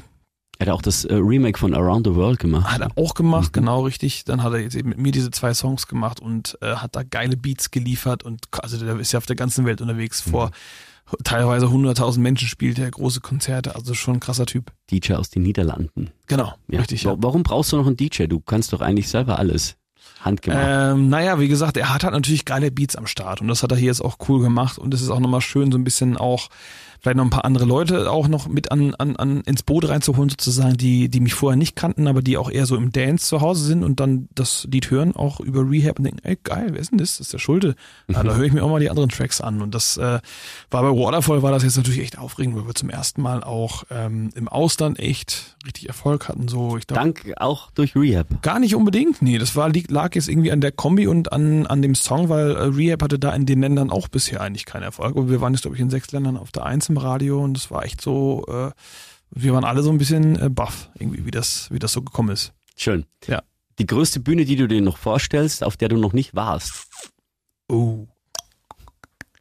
Er 0.59 0.67
hat 0.67 0.73
auch 0.73 0.81
das 0.81 1.03
äh, 1.05 1.15
Remake 1.15 1.57
von 1.59 1.73
Around 1.73 2.07
the 2.07 2.15
World 2.15 2.39
gemacht. 2.39 2.71
hat 2.71 2.81
er 2.81 2.89
auch 2.97 3.13
gemacht, 3.15 3.47
Mhm. 3.47 3.51
genau 3.61 3.81
richtig. 3.85 4.23
Dann 4.25 4.43
hat 4.43 4.53
er 4.53 4.59
jetzt 4.59 4.75
eben 4.75 4.89
mit 4.89 4.97
mir 4.99 5.11
diese 5.11 5.31
zwei 5.31 5.53
Songs 5.53 5.87
gemacht 5.87 6.19
und 6.19 6.57
äh, 6.61 6.75
hat 6.75 6.95
da 6.95 7.03
geile 7.03 7.35
Beats 7.37 7.71
geliefert 7.71 8.23
und 8.23 8.45
also 8.61 8.77
der 8.77 8.97
ist 8.99 9.11
ja 9.11 9.17
auf 9.17 9.25
der 9.25 9.35
ganzen 9.35 9.65
Welt 9.65 9.81
unterwegs 9.81 10.25
Mhm. 10.25 10.31
vor 10.31 10.51
teilweise 11.23 11.67
100.000 11.67 12.19
Menschen 12.21 12.47
spielt 12.47 12.79
er 12.79 12.89
große 12.89 13.19
Konzerte, 13.19 13.75
also 13.75 13.93
schon 13.93 14.15
ein 14.15 14.19
krasser 14.19 14.45
Typ. 14.45 14.71
DJ 14.89 15.13
aus 15.13 15.29
den 15.29 15.43
Niederlanden. 15.43 16.11
Genau, 16.27 16.53
Ja. 16.69 16.79
richtig. 16.79 17.03
Ja. 17.03 17.11
Wa- 17.11 17.17
Warum 17.19 17.43
brauchst 17.43 17.71
du 17.71 17.77
noch 17.77 17.87
einen 17.87 17.97
DJ? 17.97 18.27
Du 18.27 18.39
kannst 18.39 18.71
doch 18.73 18.81
eigentlich 18.81 19.09
selber 19.09 19.37
alles. 19.37 19.75
Handgemacht. 20.21 20.63
Ähm, 20.65 21.09
naja, 21.09 21.39
wie 21.39 21.49
gesagt, 21.49 21.75
er 21.75 21.93
hat 21.93 22.03
halt 22.05 22.13
natürlich 22.13 22.45
geile 22.45 22.71
Beats 22.71 22.95
am 22.95 23.07
Start 23.07 23.41
und 23.41 23.49
das 23.49 23.61
hat 23.61 23.71
er 23.71 23.77
hier 23.77 23.87
jetzt 23.87 23.99
auch 24.03 24.15
cool 24.29 24.41
gemacht 24.41 24.77
und 24.77 24.93
es 24.93 25.01
ist 25.01 25.09
auch 25.09 25.19
nochmal 25.19 25.41
schön, 25.41 25.71
so 25.71 25.77
ein 25.77 25.83
bisschen 25.83 26.15
auch 26.15 26.47
vielleicht 27.03 27.17
noch 27.17 27.25
ein 27.25 27.29
paar 27.29 27.43
andere 27.43 27.65
Leute 27.65 28.09
auch 28.09 28.29
noch 28.29 28.47
mit 28.47 28.71
an, 28.71 28.95
an, 28.95 29.17
an 29.17 29.41
ins 29.41 29.61
Boot 29.61 29.89
reinzuholen, 29.89 30.29
sozusagen, 30.29 30.77
die, 30.77 31.09
die 31.09 31.19
mich 31.19 31.33
vorher 31.33 31.57
nicht 31.57 31.75
kannten, 31.75 32.07
aber 32.07 32.21
die 32.21 32.37
auch 32.37 32.49
eher 32.49 32.65
so 32.65 32.77
im 32.77 32.93
Dance 32.93 33.27
zu 33.27 33.41
Hause 33.41 33.65
sind 33.65 33.83
und 33.83 33.99
dann 33.99 34.29
das 34.33 34.65
Lied 34.71 34.89
hören, 34.89 35.13
auch 35.13 35.41
über 35.41 35.69
Rehab 35.69 35.99
und 35.99 36.05
denken, 36.05 36.21
ey 36.23 36.37
geil, 36.41 36.69
wer 36.71 36.79
ist 36.79 36.91
denn 36.91 36.97
das? 36.97 37.17
Das 37.17 37.27
ist 37.27 37.33
der 37.33 37.39
Schulte. 37.39 37.75
Ja, 38.07 38.23
da 38.23 38.35
höre 38.35 38.45
ich 38.45 38.53
mir 38.53 38.63
auch 38.63 38.69
mal 38.69 38.79
die 38.79 38.89
anderen 38.89 39.09
Tracks 39.09 39.41
an. 39.41 39.61
Und 39.61 39.75
das 39.75 39.97
äh, 39.97 40.19
war 40.71 40.81
bei 40.81 40.97
Waterfall 40.97 41.43
war 41.43 41.51
das 41.51 41.63
jetzt 41.63 41.75
natürlich 41.75 41.99
echt 41.99 42.17
aufregend, 42.17 42.55
weil 42.55 42.67
wir 42.67 42.73
zum 42.73 42.89
ersten 42.89 43.21
Mal 43.21 43.43
auch 43.43 43.83
ähm, 43.91 44.29
im 44.35 44.47
Ausland 44.47 44.97
echt 44.97 45.57
richtig 45.65 45.89
Erfolg 45.89 46.29
hatten. 46.29 46.47
So, 46.47 46.77
ich 46.77 46.87
glaube, 46.87 47.01
Dank 47.01 47.33
auch 47.35 47.69
durch 47.71 47.97
Rehab. 47.97 48.41
Gar 48.43 48.59
nicht 48.59 48.75
unbedingt, 48.75 49.21
nee. 49.21 49.37
Das 49.37 49.57
war, 49.57 49.69
lag 49.89 50.15
jetzt 50.15 50.29
irgendwie 50.29 50.53
an 50.53 50.61
der 50.61 50.71
Kombi 50.71 51.07
und 51.07 51.33
an, 51.33 51.67
an 51.67 51.81
dem 51.81 51.95
Song, 51.95 52.29
weil 52.29 52.51
äh, 52.51 52.63
Rehab 52.63 53.03
hatte 53.03 53.19
da 53.19 53.33
in 53.33 53.45
den 53.45 53.59
Ländern 53.59 53.89
auch 53.89 54.07
bisher 54.07 54.39
eigentlich 54.39 54.65
keinen 54.65 54.83
Erfolg. 54.83 55.17
Und 55.17 55.29
wir 55.29 55.41
waren 55.41 55.53
jetzt, 55.53 55.63
glaube 55.63 55.75
ich, 55.75 55.81
in 55.81 55.89
sechs 55.89 56.13
Ländern 56.13 56.37
auf 56.37 56.51
der 56.53 56.65
Eins 56.65 56.92
im 56.93 56.97
Radio 56.97 57.43
und 57.43 57.57
es 57.57 57.71
war 57.71 57.83
echt 57.83 58.01
so, 58.01 58.45
äh, 58.47 58.71
wir 59.31 59.53
waren 59.53 59.65
alle 59.65 59.81
so 59.81 59.89
ein 59.89 59.97
bisschen 59.97 60.39
äh, 60.39 60.49
baff, 60.49 60.89
irgendwie, 60.97 61.25
wie 61.25 61.31
das, 61.31 61.69
wie 61.71 61.79
das 61.79 61.91
so 61.91 62.01
gekommen 62.01 62.29
ist. 62.29 62.53
Schön. 62.75 63.05
Ja. 63.27 63.41
Die 63.79 63.87
größte 63.87 64.19
Bühne, 64.19 64.45
die 64.45 64.55
du 64.55 64.67
dir 64.67 64.81
noch 64.81 64.97
vorstellst, 64.97 65.63
auf 65.63 65.77
der 65.77 65.89
du 65.89 65.97
noch 65.97 66.13
nicht 66.13 66.35
warst. 66.35 66.87
Oh. 67.67 68.07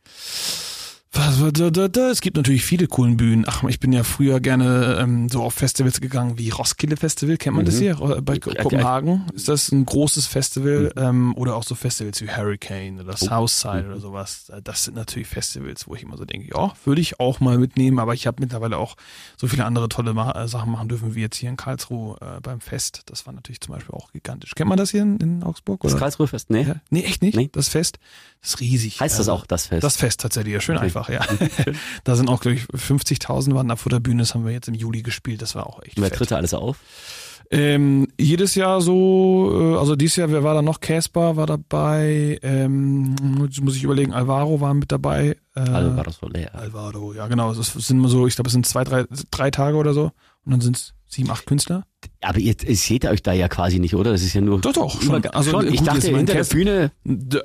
Was, 0.04 0.08
was, 0.08 0.10
da, 0.10 0.10
da, 0.10 0.78
da. 0.78 1.01
Es 1.14 2.20
gibt 2.22 2.36
natürlich 2.38 2.64
viele 2.64 2.86
coolen 2.86 3.18
Bühnen. 3.18 3.44
Ach, 3.46 3.62
ich 3.64 3.78
bin 3.80 3.92
ja 3.92 4.02
früher 4.02 4.40
gerne 4.40 4.96
ähm, 4.98 5.28
so 5.28 5.42
auf 5.42 5.52
Festivals 5.52 6.00
gegangen 6.00 6.38
wie 6.38 6.48
Roskilde 6.48 6.96
Festival. 6.96 7.36
Kennt 7.36 7.54
man 7.56 7.66
das 7.66 7.74
Mhm. 7.74 7.78
hier? 7.80 8.00
Äh, 8.00 8.20
Bei 8.22 8.38
Kopenhagen 8.38 9.26
ist 9.34 9.46
das 9.48 9.70
ein 9.72 9.84
großes 9.84 10.26
Festival. 10.26 10.90
Ähm, 10.96 11.34
oder 11.36 11.56
auch 11.56 11.64
so 11.64 11.74
Festivals 11.74 12.22
wie 12.22 12.30
Hurricane 12.30 12.98
oder 13.00 13.14
Southside 13.16 13.88
oder 13.88 14.00
sowas. 14.00 14.48
Äh, 14.48 14.62
Das 14.62 14.84
sind 14.84 14.94
natürlich 14.96 15.28
Festivals, 15.28 15.86
wo 15.86 15.94
ich 15.94 16.02
immer 16.02 16.16
so 16.16 16.24
denke, 16.24 16.48
ja, 16.54 16.72
würde 16.84 17.02
ich 17.02 17.20
auch 17.20 17.40
mal 17.40 17.58
mitnehmen. 17.58 17.98
Aber 17.98 18.14
ich 18.14 18.26
habe 18.26 18.38
mittlerweile 18.40 18.78
auch 18.78 18.96
so 19.36 19.46
viele 19.48 19.66
andere 19.66 19.90
tolle 19.90 20.14
Ma 20.14 20.30
äh, 20.32 20.48
Sachen 20.48 20.72
machen 20.72 20.88
dürfen, 20.88 21.14
wie 21.14 21.20
jetzt 21.20 21.36
hier 21.36 21.50
in 21.50 21.56
Karlsruhe 21.58 22.16
äh, 22.22 22.40
beim 22.40 22.60
Fest. 22.62 23.02
Das 23.06 23.26
war 23.26 23.34
natürlich 23.34 23.60
zum 23.60 23.74
Beispiel 23.74 23.94
auch 23.94 24.12
gigantisch. 24.12 24.52
Kennt 24.54 24.70
man 24.70 24.78
das 24.78 24.90
hier 24.90 25.02
in, 25.02 25.18
in 25.18 25.42
Augsburg? 25.42 25.80
Das 25.82 25.92
Oder? 25.92 26.00
Karlsruhe 26.00 26.26
Fest? 26.26 26.48
Nee. 26.48 26.62
Ja. 26.62 26.76
Nee, 26.88 27.02
echt 27.02 27.20
nicht? 27.20 27.36
Nee. 27.36 27.50
Das 27.52 27.68
Fest, 27.68 27.98
das 28.40 28.50
ist 28.54 28.60
riesig. 28.60 28.98
Heißt 29.00 29.14
das 29.18 29.28
Also, 29.28 29.32
auch 29.32 29.46
das 29.46 29.66
Fest? 29.66 29.84
Das 29.84 29.96
Fest 29.96 30.20
tatsächlich, 30.20 30.54
ja, 30.54 30.60
schön 30.60 30.76
Okay. 30.76 30.86
einfach, 30.86 31.01
ja. 31.08 31.20
da 32.04 32.16
sind 32.16 32.28
auch, 32.28 32.40
glaube 32.40 32.56
ich, 32.56 32.64
50.000 32.64 33.54
waren 33.54 33.68
da 33.68 33.76
vor 33.76 33.90
der 33.90 34.00
Bühne, 34.00 34.22
das 34.22 34.34
haben 34.34 34.44
wir 34.44 34.52
jetzt 34.52 34.68
im 34.68 34.74
Juli 34.74 35.02
gespielt, 35.02 35.42
das 35.42 35.54
war 35.54 35.66
auch 35.66 35.82
echt 35.82 36.00
Wer 36.00 36.10
tritt 36.10 36.30
da 36.30 36.36
alles 36.36 36.54
auf? 36.54 36.78
Ähm, 37.50 38.08
jedes 38.18 38.54
Jahr 38.54 38.80
so, 38.80 39.74
äh, 39.74 39.78
also 39.78 39.94
dieses 39.94 40.16
Jahr, 40.16 40.30
wer 40.30 40.42
war 40.42 40.54
da 40.54 40.62
noch? 40.62 40.80
Casper 40.80 41.36
war 41.36 41.46
dabei, 41.46 42.38
ähm, 42.42 43.14
jetzt 43.44 43.60
muss 43.60 43.76
ich 43.76 43.84
überlegen, 43.84 44.14
Alvaro 44.14 44.60
war 44.62 44.72
mit 44.72 44.90
dabei. 44.90 45.36
Äh, 45.54 45.60
Alvaro 45.60 46.10
Soler. 46.10 46.54
Alvaro, 46.54 47.12
ja 47.12 47.26
genau, 47.26 47.52
es 47.52 47.72
sind 47.72 47.98
immer 47.98 48.08
so, 48.08 48.26
ich 48.26 48.36
glaube, 48.36 48.48
es 48.48 48.54
sind 48.54 48.66
zwei, 48.66 48.84
drei, 48.84 49.04
drei 49.30 49.50
Tage 49.50 49.76
oder 49.76 49.92
so 49.92 50.12
und 50.44 50.52
dann 50.52 50.60
sind 50.62 50.76
es 50.76 50.94
sieben, 51.12 51.30
acht 51.30 51.46
Künstler. 51.46 51.84
Aber 52.20 52.38
ihr, 52.38 52.54
ihr 52.66 52.76
seht 52.76 53.04
euch 53.04 53.22
da 53.22 53.32
ja 53.32 53.48
quasi 53.48 53.78
nicht, 53.78 53.94
oder? 53.94 54.12
Das 54.12 54.22
ist 54.22 54.32
ja 54.34 54.40
nur. 54.40 54.60
Doch, 54.60 54.72
doch, 54.72 55.00
schon. 55.02 55.24
Also, 55.26 55.50
schon. 55.50 55.68
Ich 55.68 55.78
gut, 55.78 55.86
dachte, 55.88 55.98
jetzt 55.98 56.06
mein 56.10 56.16
hinter 56.18 56.32
der 56.32 56.40
Cast- 56.42 56.50
Bühne 56.52 56.90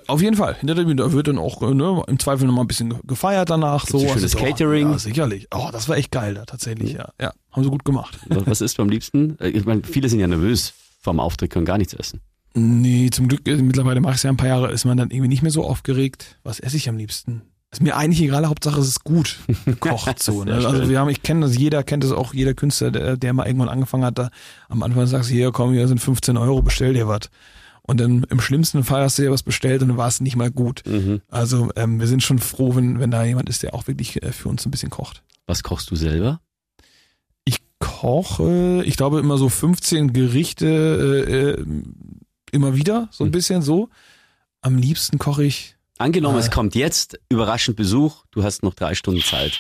Auf 0.08 0.22
jeden 0.22 0.36
Fall. 0.36 0.56
Hinter 0.56 0.75
der 0.75 0.84
Bühne 0.84 0.96
da 0.96 1.12
wird 1.12 1.28
dann 1.28 1.38
auch 1.38 1.62
äh, 1.62 1.74
ne, 1.74 2.04
im 2.08 2.18
Zweifel 2.19 2.48
nochmal 2.48 2.64
ein 2.64 2.68
bisschen 2.68 2.90
ge- 2.90 3.00
gefeiert 3.06 3.50
danach. 3.50 3.86
Gibt's 3.86 3.92
so. 4.02 4.08
schönes 4.08 4.36
Also, 4.36 4.38
Catering? 4.46 4.92
Ja, 4.92 4.98
sicherlich. 4.98 5.48
Oh, 5.54 5.69
das 5.72 5.88
war 5.90 5.98
echt 5.98 6.12
geil 6.12 6.34
da 6.34 6.46
tatsächlich, 6.46 6.94
ja. 6.94 7.10
Ja, 7.22 7.34
haben 7.52 7.64
sie 7.64 7.69
gut 7.69 7.86
gemacht. 7.86 8.18
Was 8.30 8.62
ist 8.62 8.78
beim 8.78 8.90
liebsten? 8.90 9.38
Äh, 9.40 9.50
Ich 9.50 9.66
meine, 9.66 9.81
viele 9.84 10.10
sind 10.10 10.20
ja 10.20 10.28
nervös 10.28 10.74
vorm 11.02 11.20
Auftritt, 11.20 11.52
können 11.52 11.66
gar 11.66 11.78
nichts 11.78 11.94
essen. 11.94 12.22
Nee, 12.54 13.10
zum 13.12 13.28
Glück, 13.28 13.48
äh, 13.48 13.58
mittlerweile 13.58 14.02
mache 14.02 14.13
ich 14.13 14.18
es 14.18 14.24
ja 14.24 14.31
ein 14.31 14.38
paar 14.38 14.48
Jahre, 14.48 14.72
ist 14.72 14.86
man 14.86 14.98
dann 14.98 15.12
irgendwie 15.12 15.28
nicht 15.28 15.44
mehr 15.44 15.52
so 15.52 15.63
aufgeregt. 15.63 16.38
Was 16.44 16.60
esse 16.60 16.78
ich 16.78 16.90
am 16.90 16.98
liebsten? 16.98 17.44
Ist 17.72 17.81
mir 17.81 17.98
eigentlich 17.98 18.22
egal, 18.22 18.48
Hauptsache 18.48 18.80
es 18.80 18.88
ist 18.88 19.04
gut 19.04 19.40
gekocht 19.66 20.24
so. 20.24 20.44
Ne? 20.46 20.54
Also 20.56 20.90
wir 20.90 21.00
haben, 21.00 21.10
ich 21.10 21.22
kenne 21.22 21.42
das, 21.46 21.58
jeder 21.58 21.84
kennt 21.84 22.04
das 22.04 22.12
auch, 22.14 22.34
jeder 22.34 22.54
Künstler, 22.54 22.92
der, 22.92 23.18
der 23.18 23.34
mal 23.34 23.46
irgendwann 23.46 23.68
angefangen 23.69 24.06
hat, 24.06 24.18
da 24.18 24.30
am 24.70 24.84
Anfang 24.84 25.06
sagst 25.06 25.30
du, 25.30 25.34
hier 25.34 25.51
komm, 25.51 25.74
hier 25.74 25.88
sind 25.88 26.00
15 26.00 26.38
Euro, 26.38 26.62
bestell 26.62 26.94
dir 26.94 27.08
was. 27.08 27.30
Und 27.82 28.00
dann 28.00 28.24
im 28.30 28.39
schlimmsten 28.41 28.84
Fall 28.84 29.03
hast 29.03 29.18
du 29.18 29.22
dir 29.24 29.32
was 29.32 29.44
bestellt 29.44 29.82
und 29.82 29.89
dann 29.89 29.98
war 29.98 30.08
es 30.08 30.20
nicht 30.22 30.36
mal 30.36 30.51
gut. 30.51 30.84
Mhm. 30.86 31.22
Also 31.30 31.70
ähm, 31.75 32.00
wir 32.00 32.08
sind 32.08 32.22
schon 32.24 32.39
froh, 32.39 32.75
wenn, 32.75 33.00
wenn 33.00 33.12
da 33.12 33.24
jemand 33.24 33.50
ist, 33.50 33.63
der 33.63 33.74
auch 33.74 33.88
wirklich 33.88 34.22
äh, 34.24 34.32
für 34.32 34.50
uns 34.50 34.65
ein 34.65 34.72
bisschen 34.72 34.89
kocht. 34.89 35.24
Was 35.46 35.63
kochst 35.63 35.89
du 35.91 35.96
selber? 35.96 36.41
Ich 37.46 37.60
koche, 37.80 38.82
ich 38.86 38.98
glaube 38.98 39.20
immer 39.20 39.38
so 39.38 39.48
15 39.48 40.12
Gerichte 40.12 40.65
äh, 40.68 41.34
äh, 41.62 41.65
immer 42.51 42.75
wieder, 42.75 43.08
so 43.12 43.24
ein 43.24 43.27
Hm. 43.27 43.32
bisschen 43.32 43.62
so. 43.62 43.89
Am 44.62 44.77
liebsten 44.77 45.18
koche 45.18 45.46
ich 45.46 45.76
Angenommen, 45.98 46.38
Äh. 46.38 46.42
es 46.42 46.51
kommt 46.51 46.75
jetzt 46.75 47.20
überraschend 47.30 47.75
Besuch, 47.77 48.24
du 48.32 48.44
hast 48.44 48.63
noch 48.63 48.74
drei 48.74 48.94
Stunden 48.96 49.22
Zeit. 49.22 49.60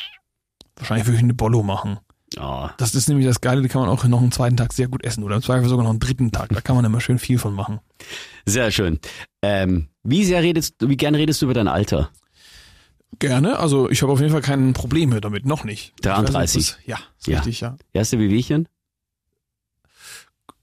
wahrscheinlich 0.75 1.07
würde 1.07 1.17
ich 1.17 1.23
eine 1.23 1.33
Bollo 1.33 1.63
machen. 1.63 1.97
Oh, 2.39 2.67
Das 2.77 2.93
ist 2.93 3.07
nämlich 3.07 3.25
das 3.25 3.41
Geile, 3.41 3.61
die 3.61 3.67
kann 3.69 3.81
man 3.81 3.89
auch 3.89 4.03
noch 4.03 4.21
einen 4.21 4.31
zweiten 4.31 4.57
Tag 4.57 4.73
sehr 4.73 4.87
gut 4.89 5.03
essen 5.03 5.23
oder 5.23 5.37
im 5.37 5.41
Zweifel 5.41 5.67
sogar 5.69 5.83
noch 5.83 5.89
einen 5.91 5.99
dritten 5.99 6.31
Tag. 6.31 6.49
Da 6.49 6.61
kann 6.61 6.75
man 6.75 6.85
immer 6.85 6.99
schön 7.01 7.17
viel 7.19 7.39
von 7.39 7.53
machen. 7.53 7.79
sehr 8.45 8.69
schön. 8.71 8.99
Ähm, 9.41 9.87
wie 10.03 10.23
sehr 10.25 10.43
redest 10.43 10.75
du, 10.77 10.89
wie 10.89 10.97
gern 10.97 11.15
redest 11.15 11.41
du 11.41 11.45
über 11.45 11.53
dein 11.53 11.67
Alter? 11.67 12.11
Gerne, 13.19 13.57
also 13.57 13.89
ich 13.89 14.01
habe 14.03 14.11
auf 14.11 14.19
jeden 14.19 14.31
Fall 14.31 14.41
kein 14.41 14.73
Problem 14.73 15.09
mehr 15.09 15.21
damit, 15.21 15.45
noch 15.45 15.63
nicht. 15.63 15.93
Ich 15.99 16.05
weiß 16.05 16.19
nicht, 16.19 16.33
33. 16.33 16.69
ob 16.71 16.75
das- 16.77 16.85
Ja, 16.85 16.97
ist 17.17 17.27
Ja. 17.27 17.37
richtig, 17.37 17.61
ja. 17.61 17.77
Erste 17.93 18.19
Wehwehchen? 18.19 18.67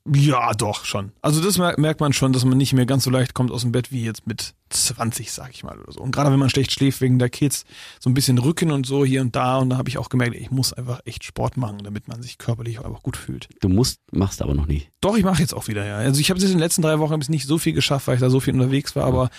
Ja, 0.06 0.52
doch, 0.52 0.84
schon. 0.84 1.12
Also 1.22 1.40
das 1.40 1.56
mer- 1.56 1.74
merkt 1.78 2.00
man 2.00 2.12
schon, 2.12 2.34
dass 2.34 2.44
man 2.44 2.58
nicht 2.58 2.74
mehr 2.74 2.84
ganz 2.84 3.04
so 3.04 3.10
leicht 3.10 3.32
kommt 3.32 3.50
aus 3.50 3.62
dem 3.62 3.72
Bett 3.72 3.90
wie 3.90 4.04
jetzt 4.04 4.26
mit 4.26 4.54
20, 4.68 5.32
sag 5.32 5.50
ich 5.54 5.64
mal, 5.64 5.78
oder 5.80 5.92
so. 5.92 6.00
Und 6.00 6.10
gerade 6.10 6.30
wenn 6.30 6.38
man 6.38 6.50
schlecht 6.50 6.72
schläft 6.72 7.00
wegen 7.00 7.18
der 7.18 7.30
Kids, 7.30 7.64
so 8.00 8.10
ein 8.10 8.14
bisschen 8.14 8.36
Rücken 8.36 8.70
und 8.70 8.84
so 8.84 9.04
hier 9.06 9.22
und 9.22 9.34
da. 9.34 9.56
Und 9.56 9.70
da 9.70 9.78
habe 9.78 9.88
ich 9.88 9.96
auch 9.96 10.10
gemerkt, 10.10 10.34
ich 10.34 10.50
muss 10.50 10.74
einfach 10.74 11.00
echt 11.06 11.24
Sport 11.24 11.56
machen, 11.56 11.78
damit 11.84 12.06
man 12.06 12.20
sich 12.20 12.36
körperlich 12.36 12.78
auch 12.78 12.84
einfach 12.84 13.02
gut 13.02 13.16
fühlt. 13.16 13.48
Du 13.62 13.70
musst, 13.70 14.00
machst 14.12 14.42
aber 14.42 14.52
noch 14.54 14.66
nie. 14.66 14.86
Doch, 15.00 15.16
ich 15.16 15.24
mache 15.24 15.40
jetzt 15.40 15.54
auch 15.54 15.68
wieder, 15.68 15.86
ja. 15.86 15.96
Also 15.96 16.20
ich 16.20 16.28
habe 16.28 16.38
jetzt 16.38 16.46
in 16.48 16.54
den 16.56 16.60
letzten 16.60 16.82
drei 16.82 16.98
Wochen 16.98 17.18
nicht 17.28 17.46
so 17.46 17.56
viel 17.56 17.72
geschafft, 17.72 18.06
weil 18.06 18.16
ich 18.16 18.20
da 18.20 18.28
so 18.28 18.40
viel 18.40 18.52
unterwegs 18.52 18.94
war, 18.96 19.04
aber 19.06 19.30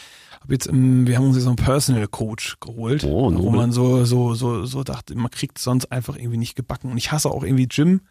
hab 0.42 0.52
jetzt, 0.52 0.68
wir 0.72 1.16
haben 1.18 1.26
uns 1.26 1.36
jetzt 1.36 1.44
so 1.44 1.50
einen 1.50 1.58
Personal 1.58 2.08
Coach 2.08 2.58
geholt, 2.60 3.04
Oh, 3.04 3.32
wo 3.36 3.52
man 3.52 3.72
so, 3.72 4.04
so, 4.06 4.34
so, 4.34 4.66
so 4.66 4.84
dachte, 4.84 5.16
man 5.16 5.30
kriegt 5.30 5.60
sonst 5.60 5.92
einfach 5.92 6.16
irgendwie 6.18 6.38
nicht 6.38 6.56
gebacken. 6.56 6.90
Und 6.90 6.98
ich 6.98 7.12
hasse 7.12 7.30
auch 7.30 7.44
irgendwie 7.44 7.68
Gym. 7.68 8.02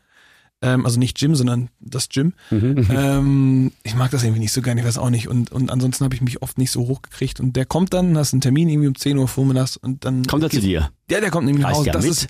Ähm, 0.65 0.85
also 0.85 0.99
nicht 0.99 1.19
Gym, 1.19 1.35
sondern 1.35 1.69
das 1.81 2.09
Gym. 2.09 2.33
Mhm. 2.51 2.87
ähm, 2.91 3.73
ich 3.83 3.95
mag 3.95 4.11
das 4.11 4.23
irgendwie 4.23 4.41
nicht 4.41 4.53
so 4.53 4.63
gerne, 4.63 4.81
ich 4.81 4.87
weiß 4.87 4.99
auch 4.99 5.11
nicht. 5.11 5.29
Und, 5.29 5.53
und 5.53 5.71
ansonsten 5.71 6.05
habe 6.05 6.15
ich 6.15 6.21
mich 6.21 6.43
oft 6.43 6.59
nicht 6.59 6.71
so 6.71 6.87
hochgekriegt. 6.87 7.41
Und 7.41 7.55
der 7.55 7.67
kommt 7.67 7.95
dann, 7.95 8.17
hast 8.17 8.33
einen 8.33 8.41
Termin 8.41 8.69
irgendwie 8.69 8.89
um 8.89 8.95
10 8.95 9.19
Uhr 9.19 9.29
vormittags 9.29 9.77
und 9.77 10.05
dann. 10.05 10.25
Kommt 10.25 10.43
er 10.43 10.51
zu 10.51 10.61
dir? 10.61 10.91
Ja, 11.11 11.21
der 11.21 11.31
kommt 11.31 11.47
nämlich 11.47 11.63
nach 11.63 11.71
Reißt 11.71 11.79
Hause. 11.81 11.87
ja 11.89 11.93
Das 11.93 12.05
mit. 12.05 12.13
ist, 12.13 12.29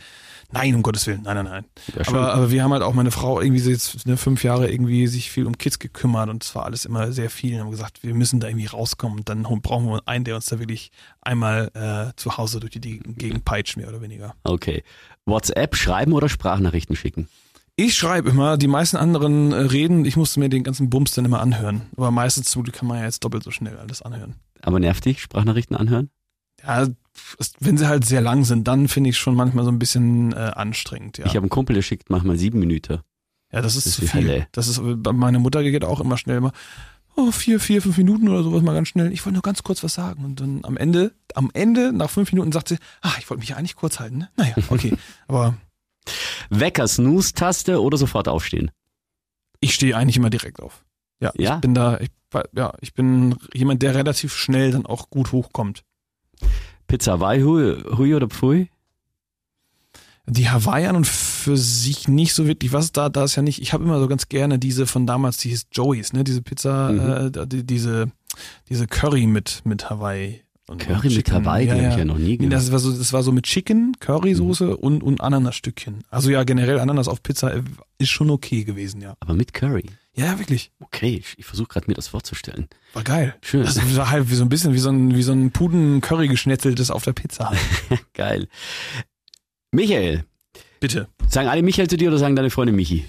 Nein, 0.54 0.74
um 0.76 0.82
Gottes 0.82 1.06
Willen, 1.08 1.22
nein, 1.22 1.34
nein, 1.36 1.46
nein. 1.46 1.64
Ja, 1.96 2.06
aber, 2.06 2.32
aber 2.32 2.50
wir 2.50 2.62
haben 2.62 2.72
halt 2.72 2.82
auch 2.82 2.94
meine 2.94 3.10
Frau 3.10 3.40
irgendwie 3.40 3.60
so 3.60 3.70
jetzt 3.70 4.06
ne, 4.06 4.16
fünf 4.16 4.44
Jahre 4.44 4.70
irgendwie 4.70 5.08
sich 5.08 5.30
viel 5.32 5.46
um 5.46 5.58
Kids 5.58 5.80
gekümmert 5.80 6.28
und 6.28 6.44
es 6.44 6.54
war 6.54 6.64
alles 6.64 6.84
immer 6.84 7.10
sehr 7.12 7.28
viel 7.28 7.54
und 7.54 7.60
haben 7.60 7.70
gesagt, 7.72 8.04
wir 8.04 8.14
müssen 8.14 8.38
da 8.38 8.46
irgendwie 8.46 8.66
rauskommen 8.66 9.18
und 9.18 9.28
dann 9.28 9.42
brauchen 9.42 9.86
wir 9.86 10.02
einen, 10.06 10.24
der 10.24 10.36
uns 10.36 10.46
da 10.46 10.60
wirklich 10.60 10.92
einmal 11.22 11.70
äh, 11.74 12.12
zu 12.16 12.36
Hause 12.36 12.60
durch 12.60 12.72
die 12.72 13.00
Gegend 13.00 13.44
peitscht, 13.44 13.76
mehr 13.76 13.88
oder 13.88 14.00
weniger. 14.00 14.36
Okay. 14.44 14.84
WhatsApp 15.26 15.74
schreiben 15.74 16.12
oder 16.12 16.28
Sprachnachrichten 16.28 16.94
schicken? 16.94 17.28
Ich 17.76 17.96
schreibe 17.96 18.30
immer, 18.30 18.56
die 18.56 18.68
meisten 18.68 18.96
anderen 18.96 19.52
äh, 19.52 19.56
reden, 19.56 20.04
ich 20.04 20.16
musste 20.16 20.38
mir 20.38 20.48
den 20.48 20.62
ganzen 20.62 20.90
Bums 20.90 21.12
dann 21.12 21.24
immer 21.24 21.40
anhören. 21.40 21.82
Aber 21.96 22.10
meistens 22.10 22.48
zum 22.50 22.62
Glück 22.62 22.76
kann 22.76 22.86
man 22.86 22.98
ja 22.98 23.04
jetzt 23.04 23.24
doppelt 23.24 23.42
so 23.42 23.50
schnell 23.50 23.76
alles 23.78 24.00
anhören. 24.00 24.36
Aber 24.62 24.78
nervt 24.78 25.04
dich, 25.04 25.20
Sprachnachrichten 25.20 25.76
anhören? 25.76 26.10
Ja, 26.64 26.86
wenn 27.60 27.76
sie 27.76 27.88
halt 27.88 28.04
sehr 28.04 28.20
lang 28.20 28.44
sind, 28.44 28.68
dann 28.68 28.88
finde 28.88 29.10
ich 29.10 29.18
schon 29.18 29.34
manchmal 29.34 29.64
so 29.64 29.70
ein 29.70 29.78
bisschen 29.78 30.32
äh, 30.32 30.36
anstrengend, 30.36 31.18
ja. 31.18 31.26
Ich 31.26 31.32
habe 31.32 31.42
einen 31.42 31.50
Kumpel, 31.50 31.74
der 31.74 31.82
schickt 31.82 32.10
manchmal 32.10 32.38
sieben 32.38 32.60
Minuten. 32.60 33.00
ja, 33.52 33.60
das 33.60 33.76
ist 33.76 33.86
das 33.86 33.98
ist 33.98 34.00
zu 34.00 34.06
viel. 34.06 34.28
Hölle. 34.28 34.46
Das 34.52 34.68
ist, 34.68 34.80
bei 34.82 35.12
meiner 35.12 35.40
Mutter 35.40 35.62
geht 35.62 35.84
auch 35.84 36.00
immer 36.00 36.16
schnell 36.16 36.40
mal, 36.40 36.52
oh, 37.16 37.30
vier, 37.30 37.60
vier, 37.60 37.82
fünf 37.82 37.98
Minuten 37.98 38.28
oder 38.28 38.42
sowas 38.42 38.62
mal 38.62 38.74
ganz 38.74 38.88
schnell. 38.88 39.12
Ich 39.12 39.24
wollte 39.24 39.34
nur 39.34 39.42
ganz 39.42 39.62
kurz 39.62 39.82
was 39.82 39.94
sagen. 39.94 40.24
Und 40.24 40.40
dann 40.40 40.60
am 40.64 40.76
Ende, 40.76 41.12
am 41.34 41.50
Ende, 41.54 41.92
nach 41.92 42.10
fünf 42.10 42.32
Minuten 42.32 42.52
sagt 42.52 42.68
sie, 42.68 42.76
ah, 43.02 43.12
ich 43.18 43.28
wollte 43.30 43.40
mich 43.40 43.50
ja 43.50 43.56
eigentlich 43.56 43.76
kurz 43.76 44.00
halten, 44.00 44.18
ne? 44.18 44.28
Naja, 44.36 44.54
okay. 44.68 44.96
Aber 45.28 45.56
Wecker, 46.50 46.86
Snooze-Taste 46.88 47.80
oder 47.80 47.96
sofort 47.98 48.28
aufstehen? 48.28 48.70
ich 49.60 49.74
stehe 49.74 49.96
eigentlich 49.96 50.18
immer 50.18 50.28
direkt 50.28 50.60
auf. 50.60 50.84
Ja, 51.20 51.32
Ja? 51.38 51.54
ich 51.54 51.60
bin 51.62 51.72
da, 51.72 51.98
ich, 51.98 52.10
ja, 52.54 52.74
ich 52.82 52.92
bin 52.92 53.34
jemand, 53.54 53.80
der 53.82 53.94
relativ 53.94 54.34
schnell 54.34 54.72
dann 54.72 54.84
auch 54.84 55.08
gut 55.08 55.32
hochkommt. 55.32 55.84
Pizza 56.86 57.12
Hawaii, 57.12 57.40
Hui, 57.42 57.82
Hui 57.96 58.14
oder 58.14 58.28
Pfui? 58.28 58.68
Die 60.26 60.50
Hawaii 60.50 60.86
an 60.86 60.96
und 60.96 61.06
für 61.06 61.56
sich 61.56 62.08
nicht 62.08 62.34
so 62.34 62.46
wirklich, 62.46 62.72
was 62.74 62.92
da, 62.92 63.08
da 63.08 63.24
ist 63.24 63.36
ja 63.36 63.42
nicht, 63.42 63.62
ich 63.62 63.72
habe 63.72 63.84
immer 63.84 63.98
so 64.00 64.06
ganz 64.08 64.28
gerne 64.28 64.58
diese 64.58 64.86
von 64.86 65.06
damals, 65.06 65.38
die 65.38 65.48
hieß 65.50 65.68
Joey's, 65.72 66.12
ne, 66.12 66.24
diese 66.24 66.42
Pizza, 66.42 66.90
Mhm. 66.92 67.32
äh, 67.40 67.46
die, 67.46 67.64
diese, 67.64 68.10
diese 68.68 68.86
Curry 68.86 69.26
mit, 69.26 69.62
mit 69.64 69.88
Hawaii. 69.88 70.42
Und 70.66 70.78
Curry 70.80 71.08
mit 71.08 71.16
Chicken. 71.16 71.34
Hawaii, 71.34 71.66
die 71.66 71.72
habe 71.72 71.88
ich 71.88 71.96
ja 71.96 72.04
noch 72.06 72.16
nie 72.16 72.38
gehört. 72.38 72.54
das 72.54 72.72
war 72.72 72.78
so, 72.78 72.90
das 72.96 73.12
war 73.12 73.22
so 73.22 73.32
mit 73.32 73.44
Chicken, 73.44 73.92
Currysoße 74.00 74.64
Mhm. 74.66 74.72
und, 74.74 75.02
und 75.02 75.20
Ananasstückchen. 75.20 76.04
Also 76.10 76.30
ja, 76.30 76.42
generell 76.44 76.78
Ananas 76.80 77.06
auf 77.06 77.22
Pizza 77.22 77.52
äh, 77.54 77.62
ist 77.98 78.08
schon 78.08 78.30
okay 78.30 78.64
gewesen, 78.64 79.02
ja. 79.02 79.14
Aber 79.20 79.34
mit 79.34 79.52
Curry. 79.52 79.84
Ja, 80.14 80.38
wirklich. 80.38 80.70
Okay, 80.80 81.16
ich, 81.16 81.34
ich 81.38 81.44
versuche 81.44 81.68
gerade 81.68 81.86
mir 81.88 81.94
das 81.94 82.08
vorzustellen. 82.08 82.68
War 82.94 83.02
geil. 83.02 83.34
Schön. 83.42 83.64
Das 83.64 83.96
war 83.96 84.10
halt 84.10 84.30
wie 84.30 84.34
so 84.36 84.44
ein 84.44 84.48
bisschen 84.48 84.72
wie 84.72 84.78
so 84.78 84.88
ein, 84.90 85.14
wie 85.14 85.22
so 85.22 85.32
ein 85.32 85.50
Puden-Curry 85.50 86.28
geschnetzeltes 86.28 86.90
auf 86.90 87.02
der 87.04 87.12
Pizza. 87.12 87.52
Geil. 88.14 88.48
Michael, 89.72 90.24
Bitte. 90.80 91.08
sagen 91.28 91.48
alle 91.48 91.62
Michael 91.62 91.88
zu 91.88 91.96
dir 91.96 92.08
oder 92.08 92.18
sagen 92.18 92.36
deine 92.36 92.50
Freunde 92.50 92.72
Michi? 92.72 93.04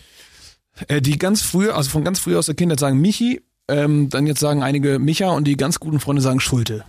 Äh, 0.88 1.02
die 1.02 1.18
ganz 1.18 1.42
früher, 1.42 1.76
also 1.78 1.90
von 1.90 2.04
ganz 2.04 2.20
früher 2.20 2.40
aus 2.40 2.48
der 2.48 2.56
Kindheit 2.56 2.80
sagen 2.80 3.00
Michi, 3.00 3.42
ähm, 3.68 4.10
dann 4.10 4.28
jetzt 4.28 4.40
sagen 4.40 4.64
einige 4.64 5.00
Micha 5.00 5.30
und 5.30 5.46
die 5.46 5.58
ganz 5.58 5.80
guten 5.80 6.00
Freunde 6.00 6.22
sagen 6.22 6.40
Schulte. 6.40 6.84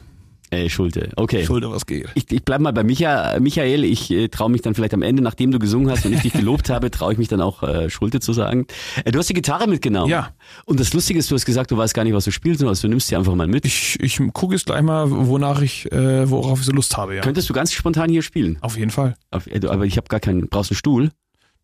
Äh, 0.50 0.68
Schulte. 0.68 1.10
Okay. 1.16 1.44
Schulte, 1.44 1.70
was 1.70 1.86
geht. 1.86 2.08
Ich, 2.14 2.30
ich 2.30 2.44
bleib 2.44 2.60
mal 2.60 2.72
bei 2.72 2.84
Micha, 2.84 3.38
Michael. 3.40 3.84
Ich 3.84 4.10
äh, 4.10 4.28
traue 4.28 4.50
mich 4.50 4.62
dann 4.62 4.74
vielleicht 4.74 4.94
am 4.94 5.02
Ende, 5.02 5.22
nachdem 5.22 5.50
du 5.50 5.58
gesungen 5.58 5.90
hast 5.90 6.06
und 6.06 6.12
ich 6.12 6.22
dich 6.22 6.32
gelobt 6.32 6.70
habe, 6.70 6.90
traue 6.90 7.12
ich 7.12 7.18
mich 7.18 7.28
dann 7.28 7.40
auch 7.40 7.62
äh, 7.64 7.90
Schulte 7.90 8.20
zu 8.20 8.32
sagen. 8.32 8.66
Äh, 9.04 9.10
du 9.10 9.18
hast 9.18 9.28
die 9.28 9.34
Gitarre 9.34 9.66
mitgenommen. 9.66 10.08
Ja. 10.08 10.30
Und 10.64 10.78
das 10.78 10.92
Lustige 10.92 11.18
ist, 11.18 11.30
du 11.30 11.34
hast 11.34 11.46
gesagt, 11.46 11.70
du 11.72 11.76
weißt 11.76 11.94
gar 11.94 12.04
nicht, 12.04 12.14
was 12.14 12.24
du 12.24 12.30
spielst, 12.30 12.60
sondern 12.60 12.76
du 12.80 12.88
nimmst 12.88 13.08
sie 13.08 13.16
einfach 13.16 13.34
mal 13.34 13.48
mit. 13.48 13.64
Ich, 13.64 13.98
ich 14.00 14.20
gucke 14.32 14.54
jetzt 14.54 14.66
gleich 14.66 14.82
mal, 14.82 15.10
wonach 15.10 15.62
ich, 15.62 15.90
äh, 15.90 16.30
worauf 16.30 16.60
ich 16.60 16.66
so 16.66 16.72
Lust 16.72 16.96
habe, 16.96 17.16
ja. 17.16 17.22
Könntest 17.22 17.48
du 17.48 17.52
ganz 17.52 17.72
spontan 17.72 18.08
hier 18.08 18.22
spielen? 18.22 18.58
Auf 18.60 18.76
jeden 18.76 18.90
Fall. 18.90 19.14
Auf, 19.30 19.46
äh, 19.48 19.60
aber 19.66 19.84
ich 19.84 19.96
habe 19.96 20.06
gar 20.08 20.20
keinen. 20.20 20.48
Brauchst 20.48 20.70
du 20.70 20.74
einen 20.74 20.78
Stuhl? 20.78 21.10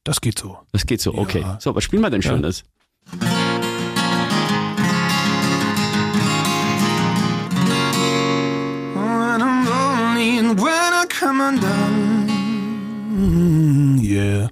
Das 0.05 0.21
geht 0.21 0.39
so. 0.39 0.59
Das 0.73 0.87
geht 0.87 1.01
so. 1.01 1.15
Okay. 1.15 1.41
Ja. 1.43 1.59
So, 1.61 1.75
was 1.75 1.85
spielen 1.85 2.03
wir 2.03 2.11
denn 2.11 2.23
Ja. 2.23 2.31
Schönes? 2.31 2.65
Come 11.23 11.41
undone. 11.41 12.29
Yeah. 14.02 14.49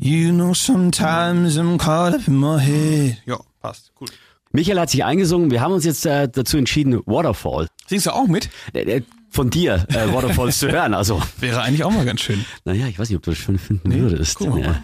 You 0.00 0.32
know 0.32 0.52
sometimes 0.54 1.56
I'm 1.56 1.78
caught 1.78 2.14
up 2.14 2.26
in 2.26 2.36
my 2.36 2.58
head. 2.58 3.18
Ja, 3.24 3.38
passt. 3.62 3.92
Cool. 4.00 4.08
Michael 4.52 4.80
hat 4.80 4.90
sich 4.90 5.04
eingesungen. 5.04 5.50
Wir 5.52 5.60
haben 5.60 5.72
uns 5.72 5.84
jetzt 5.84 6.04
äh, 6.04 6.28
dazu 6.28 6.56
entschieden, 6.58 7.00
Waterfall. 7.06 7.68
Singst 7.86 8.06
du 8.06 8.10
auch 8.10 8.26
mit? 8.26 8.50
Äh, 8.72 8.82
äh, 8.82 9.02
von 9.30 9.50
dir 9.50 9.86
äh, 9.88 10.12
Waterfalls 10.12 10.58
zu 10.60 10.70
hören. 10.70 10.94
Also, 10.94 11.22
Wäre 11.38 11.62
eigentlich 11.62 11.84
auch 11.84 11.90
mal 11.92 12.04
ganz 12.04 12.20
schön. 12.20 12.44
naja, 12.64 12.86
ich 12.88 12.98
weiß 12.98 13.08
nicht, 13.08 13.16
ob 13.16 13.22
du 13.22 13.30
das 13.30 13.38
schon 13.38 13.58
finden 13.58 13.88
Nee, 13.88 14.00
würdest. 14.00 14.40
Ja. 14.40 14.82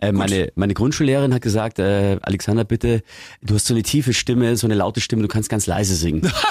Äh, 0.00 0.12
meine, 0.12 0.52
meine 0.54 0.74
Grundschullehrerin 0.74 1.34
hat 1.34 1.42
gesagt, 1.42 1.78
äh, 1.80 2.18
Alexander, 2.22 2.64
bitte, 2.64 3.02
du 3.42 3.54
hast 3.56 3.66
so 3.66 3.74
eine 3.74 3.82
tiefe 3.82 4.12
Stimme, 4.12 4.56
so 4.56 4.66
eine 4.66 4.74
laute 4.74 5.00
Stimme, 5.00 5.22
du 5.22 5.28
kannst 5.28 5.48
ganz 5.48 5.66
leise 5.66 5.94
singen. 5.96 6.22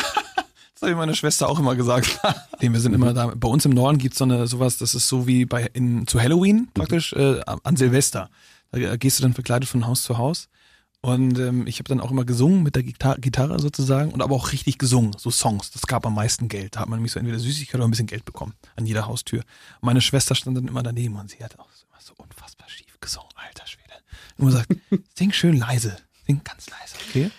Das 0.82 0.88
habe 0.88 0.92
ich 0.94 0.98
meiner 0.98 1.14
Schwester 1.14 1.48
auch 1.48 1.60
immer 1.60 1.76
gesagt. 1.76 2.20
nee, 2.60 2.72
wir 2.72 2.80
sind 2.80 2.94
immer 2.94 3.14
da. 3.14 3.28
Bei 3.36 3.48
uns 3.48 3.66
im 3.66 3.72
Norden 3.72 4.00
gibt's 4.00 4.18
so 4.18 4.24
eine 4.24 4.48
sowas, 4.48 4.78
das 4.80 4.96
ist 4.96 5.08
so 5.08 5.28
wie 5.28 5.46
bei 5.46 5.70
in, 5.74 6.08
zu 6.08 6.20
Halloween 6.20 6.70
praktisch 6.74 7.14
äh, 7.14 7.40
an 7.46 7.76
Silvester. 7.76 8.32
Da 8.72 8.96
gehst 8.98 9.20
du 9.20 9.22
dann 9.24 9.36
verkleidet 9.36 9.70
von 9.70 9.86
Haus 9.86 10.02
zu 10.02 10.18
Haus. 10.18 10.50
Und 11.02 11.38
ähm, 11.38 11.68
ich 11.68 11.78
habe 11.78 11.88
dann 11.90 12.00
auch 12.00 12.10
immer 12.10 12.26
gesungen 12.26 12.64
mit 12.64 12.76
der 12.76 12.82
Gitar 12.84 13.18
Gitarre 13.20 13.60
sozusagen 13.60 14.12
und 14.12 14.22
aber 14.24 14.36
auch 14.36 14.52
richtig 14.54 14.80
gesungen, 14.80 15.14
so 15.18 15.30
Songs. 15.30 15.70
Das 15.72 15.84
gab 15.88 16.04
am 16.06 16.16
meisten 16.16 16.48
Geld. 16.48 16.76
Da 16.76 16.80
hat 16.82 16.90
man 16.90 16.98
nämlich 16.98 17.12
so 17.12 17.20
entweder 17.20 17.38
Süßigkeit 17.40 17.76
oder 17.76 17.86
ein 17.86 17.92
bisschen 17.92 18.08
Geld 18.08 18.26
bekommen 18.26 18.54
an 18.76 18.86
jeder 18.88 19.06
Haustür. 19.06 19.40
Und 19.82 19.86
meine 19.86 20.02
Schwester 20.02 20.34
stand 20.34 20.58
dann 20.58 20.68
immer 20.68 20.82
daneben 20.84 21.16
und 21.16 21.30
sie 21.30 21.44
hat 21.44 21.60
auch 21.60 21.70
so- 21.74 21.86
immer 21.92 22.02
so 22.02 22.14
unfassbar 22.18 22.68
schief 22.70 23.00
gesungen, 23.00 23.30
alter 23.36 23.68
Schwede. 23.68 23.94
Und 24.38 24.44
immer 24.48 24.52
sagt, 24.52 24.70
sing 25.16 25.32
schön 25.32 25.58
leise, 25.58 25.98
sing 26.26 26.42
ganz 26.44 26.70
leise, 26.70 26.96
okay? 27.08 27.32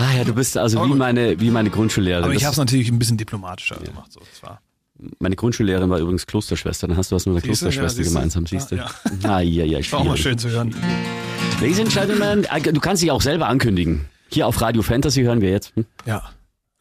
Ah 0.00 0.16
ja, 0.16 0.24
du 0.24 0.34
bist 0.34 0.56
also 0.56 0.84
wie 0.84 0.94
meine, 0.94 1.38
wie 1.40 1.50
meine 1.50 1.70
Grundschullehrerin. 1.70 2.24
Aber 2.24 2.34
ich 2.34 2.44
habe 2.44 2.52
es 2.52 2.58
natürlich 2.58 2.90
ein 2.90 2.98
bisschen 2.98 3.16
diplomatischer 3.18 3.76
gemacht. 3.76 4.12
So, 4.12 4.20
das 4.20 4.42
war 4.42 4.60
meine 5.18 5.36
Grundschullehrerin 5.36 5.88
war 5.90 5.98
übrigens 5.98 6.26
Klosterschwester. 6.26 6.86
Dann 6.88 6.96
hast 6.96 7.10
du 7.10 7.16
was 7.16 7.26
mit 7.26 7.36
der 7.36 7.42
Siehst 7.42 7.62
du? 7.62 7.66
Ja, 7.66 7.70
Klosterschwester 7.72 8.02
du. 8.02 8.08
gemeinsam, 8.08 8.46
siehst 8.46 8.70
du? 8.70 8.76
Ja, 8.76 8.90
Ah, 9.22 9.40
ja, 9.40 9.64
ja, 9.64 9.78
war 9.92 10.00
auch 10.00 10.04
mal 10.04 10.16
schön 10.16 10.38
zu 10.38 10.48
hören. 10.50 10.74
Ladies 11.60 11.80
and 11.80 11.90
Gentlemen, 11.92 12.44
äh, 12.44 12.60
du 12.60 12.80
kannst 12.80 13.02
dich 13.02 13.10
auch 13.10 13.22
selber 13.22 13.46
ankündigen. 13.48 14.06
Hier 14.30 14.46
auf 14.46 14.60
Radio 14.60 14.82
Fantasy 14.82 15.22
hören 15.22 15.40
wir 15.40 15.50
jetzt. 15.50 15.74
Hm? 15.74 15.86
Ja. 16.06 16.22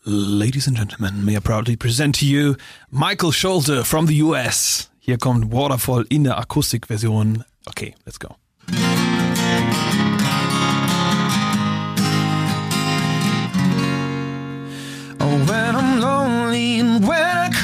Ladies 0.04 0.68
and 0.68 0.78
gentlemen, 0.78 1.26
may 1.26 1.36
I 1.36 1.40
proudly 1.40 1.76
present 1.76 2.18
to 2.20 2.26
you 2.26 2.56
Michael 2.90 3.34
Schulte 3.34 3.84
from 3.84 4.08
the 4.08 4.24
US. 4.24 4.90
Hier 5.00 5.18
kommt 5.18 5.52
Waterfall 5.52 6.06
in 6.10 6.24
der 6.24 6.38
Akustikversion. 6.38 7.44
Okay, 7.66 7.96
let's 8.06 8.20
go. 8.20 8.30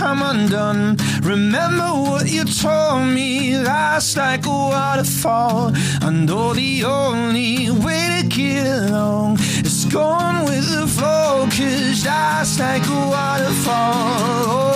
Come 0.06 0.22
undone, 0.22 0.96
remember 1.24 1.90
what 2.06 2.30
you 2.30 2.46
told 2.46 3.08
me 3.08 3.58
last 3.58 4.16
like 4.16 4.46
a 4.46 4.50
waterfall. 4.50 5.72
I 6.00 6.12
know 6.12 6.54
the 6.54 6.84
only 6.84 7.72
way 7.72 8.22
to 8.22 8.28
get 8.28 8.68
along 8.68 9.40
is 9.66 9.86
going 9.86 10.46
with 10.46 10.70
the 10.70 10.86
flow, 10.86 11.48
cause 11.50 12.06
life's 12.06 12.60
like 12.60 12.86
a 12.86 13.02
waterfall. 13.16 14.46
Oh, 14.48 14.70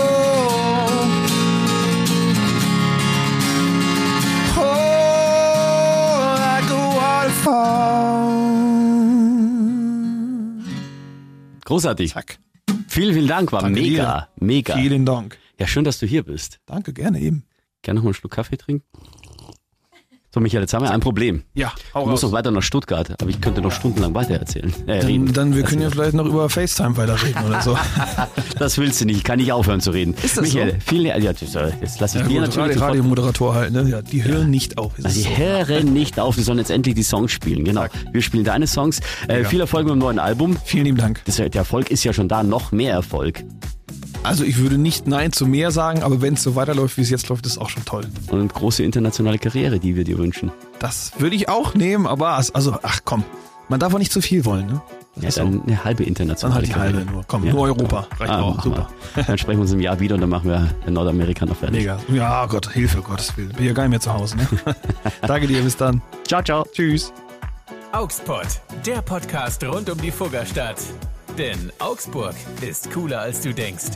oh 4.57 4.71
like 6.47 6.69
a 6.71 6.83
waterfall. 6.99 7.69
Großartig. 11.65 12.09
Zack. 12.09 12.48
Vielen, 12.87 13.13
vielen 13.13 13.27
Dank, 13.27 13.51
war 13.51 13.61
Danke 13.61 13.81
mega, 13.81 14.29
mega. 14.39 14.75
Vielen 14.75 15.05
Dank. 15.05 15.37
Ja, 15.59 15.67
schön, 15.67 15.83
dass 15.83 15.99
du 15.99 16.05
hier 16.05 16.23
bist. 16.23 16.59
Danke, 16.65 16.93
gerne 16.93 17.19
eben. 17.19 17.45
Gerne 17.81 17.99
noch 17.99 18.03
mal 18.03 18.09
einen 18.09 18.13
Schluck 18.15 18.31
Kaffee 18.31 18.57
trinken? 18.57 18.85
So, 20.31 20.39
Michael, 20.39 20.61
jetzt 20.61 20.73
haben 20.75 20.83
wir 20.85 20.91
ein 20.91 20.99
Problem. 20.99 21.41
Ja, 21.55 21.73
hau 21.95 22.03
Du 22.03 22.11
musst 22.11 22.21
noch 22.21 22.31
weiter 22.31 22.51
nach 22.51 22.61
Stuttgart, 22.61 23.15
aber 23.19 23.29
ich 23.31 23.41
könnte 23.41 23.61
noch 23.61 23.71
stundenlang 23.71 24.13
weiter 24.13 24.35
erzählen. 24.35 24.71
Äh, 24.85 24.99
Dann, 24.99 25.07
reden. 25.07 25.33
dann 25.33 25.55
wir 25.55 25.63
können 25.63 25.81
ja 25.81 25.89
vielleicht 25.89 26.13
noch 26.13 26.25
über 26.27 26.47
FaceTime 26.49 26.95
weiterreden 26.97 27.43
oder 27.47 27.61
so. 27.63 27.75
Das 28.59 28.77
willst 28.77 28.99
du 29.01 29.05
nicht, 29.05 29.17
ich 29.17 29.23
kann 29.23 29.39
nicht 29.39 29.51
aufhören 29.53 29.79
zu 29.81 29.91
reden. 29.91 30.13
Ist 30.21 30.37
das 30.37 30.43
Michael, 30.43 30.71
so? 30.73 30.77
vielen 30.85 31.05
ja, 31.05 31.17
jetzt 31.17 31.41
jetzt 31.41 31.55
lass 31.99 32.13
ich 32.13 32.21
Ja, 32.21 32.27
dir 32.27 32.33
gut, 32.33 32.41
natürlich 32.41 32.57
Radio, 32.57 32.73
sofort- 32.73 32.89
Radiomoderator 32.89 33.55
halt, 33.55 33.71
ne? 33.73 33.89
Ja, 33.89 34.01
die 34.01 34.23
hören 34.23 34.49
nicht 34.51 34.77
auf. 34.77 34.91
Es 34.99 35.05
ist 35.05 35.15
die 35.17 35.21
so. 35.23 35.37
hören 35.37 35.93
nicht 35.93 36.19
auf, 36.19 36.35
wir 36.37 36.43
sollen 36.43 36.57
jetzt 36.59 36.69
endlich 36.69 36.93
die 36.95 37.03
Songs 37.03 37.31
spielen. 37.31 37.63
Genau. 37.63 37.85
Wir 38.11 38.21
spielen 38.21 38.43
deine 38.43 38.67
Songs. 38.67 38.99
Äh, 39.27 39.45
viel 39.45 39.61
Erfolg 39.61 39.85
mit 39.85 39.93
dem 39.93 39.99
neuen 39.99 40.19
Album. 40.19 40.57
Vielen 40.65 40.85
lieben 40.85 40.97
Dank. 40.97 41.21
Das, 41.25 41.37
der 41.37 41.55
Erfolg 41.55 41.89
ist 41.89 42.03
ja 42.03 42.11
schon 42.13 42.27
da, 42.27 42.43
noch 42.43 42.71
mehr 42.71 42.93
Erfolg. 42.93 43.43
Also 44.29 44.43
ich 44.43 44.57
würde 44.57 44.77
nicht 44.77 45.07
Nein 45.07 45.31
zu 45.33 45.45
mehr 45.45 45.71
sagen, 45.71 46.03
aber 46.03 46.21
wenn 46.21 46.35
es 46.35 46.43
so 46.43 46.55
weiterläuft, 46.55 46.97
wie 46.97 47.01
es 47.01 47.09
jetzt 47.09 47.27
läuft, 47.29 47.45
ist 47.45 47.57
auch 47.57 47.69
schon 47.69 47.83
toll. 47.85 48.05
Und 48.27 48.39
eine 48.39 48.47
große 48.47 48.83
internationale 48.83 49.37
Karriere, 49.39 49.79
die 49.79 49.95
wir 49.95 50.03
dir 50.03 50.17
wünschen. 50.17 50.51
Das 50.79 51.11
würde 51.17 51.35
ich 51.35 51.49
auch 51.49 51.73
nehmen, 51.73 52.07
aber 52.07 52.29
also, 52.33 52.77
ach 52.83 52.99
komm, 53.05 53.23
man 53.67 53.79
darf 53.79 53.93
auch 53.93 53.99
nicht 53.99 54.11
zu 54.11 54.21
viel 54.21 54.45
wollen, 54.45 54.67
ne? 54.67 54.81
Ja, 55.21 55.29
dann 55.31 55.63
eine 55.65 55.83
halbe 55.83 56.03
Dann 56.03 56.09
internationale 56.09 56.55
halt 56.61 56.67
die 56.67 56.75
halbe 56.75 56.93
Karriere. 56.99 57.11
nur. 57.11 57.23
Komm, 57.27 57.43
Ja. 57.43 57.51
nur 57.51 57.63
Europa. 57.63 58.07
Reicht 58.19 58.31
Ah, 58.31 58.41
auch. 58.41 58.63
Super. 58.63 58.87
wir. 59.15 59.23
Dann 59.27 59.37
sprechen 59.37 59.57
wir 59.57 59.63
uns 59.63 59.73
im 59.73 59.81
Jahr 59.81 59.99
wieder 59.99 60.15
und 60.15 60.21
dann 60.21 60.29
machen 60.29 60.47
wir 60.49 60.69
in 60.85 60.93
Nordamerika 60.93 61.45
noch 61.45 61.57
fertig. 61.57 61.79
Mega. 61.79 61.99
Ja, 62.13 62.45
Gott, 62.45 62.71
Hilfe, 62.71 63.01
Gottes 63.01 63.35
Willen. 63.35 63.49
Bin 63.49 63.65
ja 63.65 63.73
gar 63.73 63.83
nicht 63.83 63.89
mehr 63.89 63.99
zu 63.99 64.13
Hause. 64.13 64.37
Ne? 64.37 64.47
Danke 65.27 65.47
dir, 65.47 65.61
bis 65.61 65.75
dann. 65.75 66.01
Ciao, 66.25 66.41
ciao. 66.41 66.65
Tschüss. 66.71 67.11
Augsburg, 67.91 68.45
der 68.85 69.01
Podcast 69.01 69.61
rund 69.65 69.89
um 69.89 69.99
die 69.99 70.11
Fuggerstadt. 70.11 70.77
Denn 71.39 71.71
Augsburg 71.79 72.35
ist 72.59 72.91
cooler 72.91 73.21
als 73.21 73.39
du 73.39 73.53
denkst. 73.53 73.91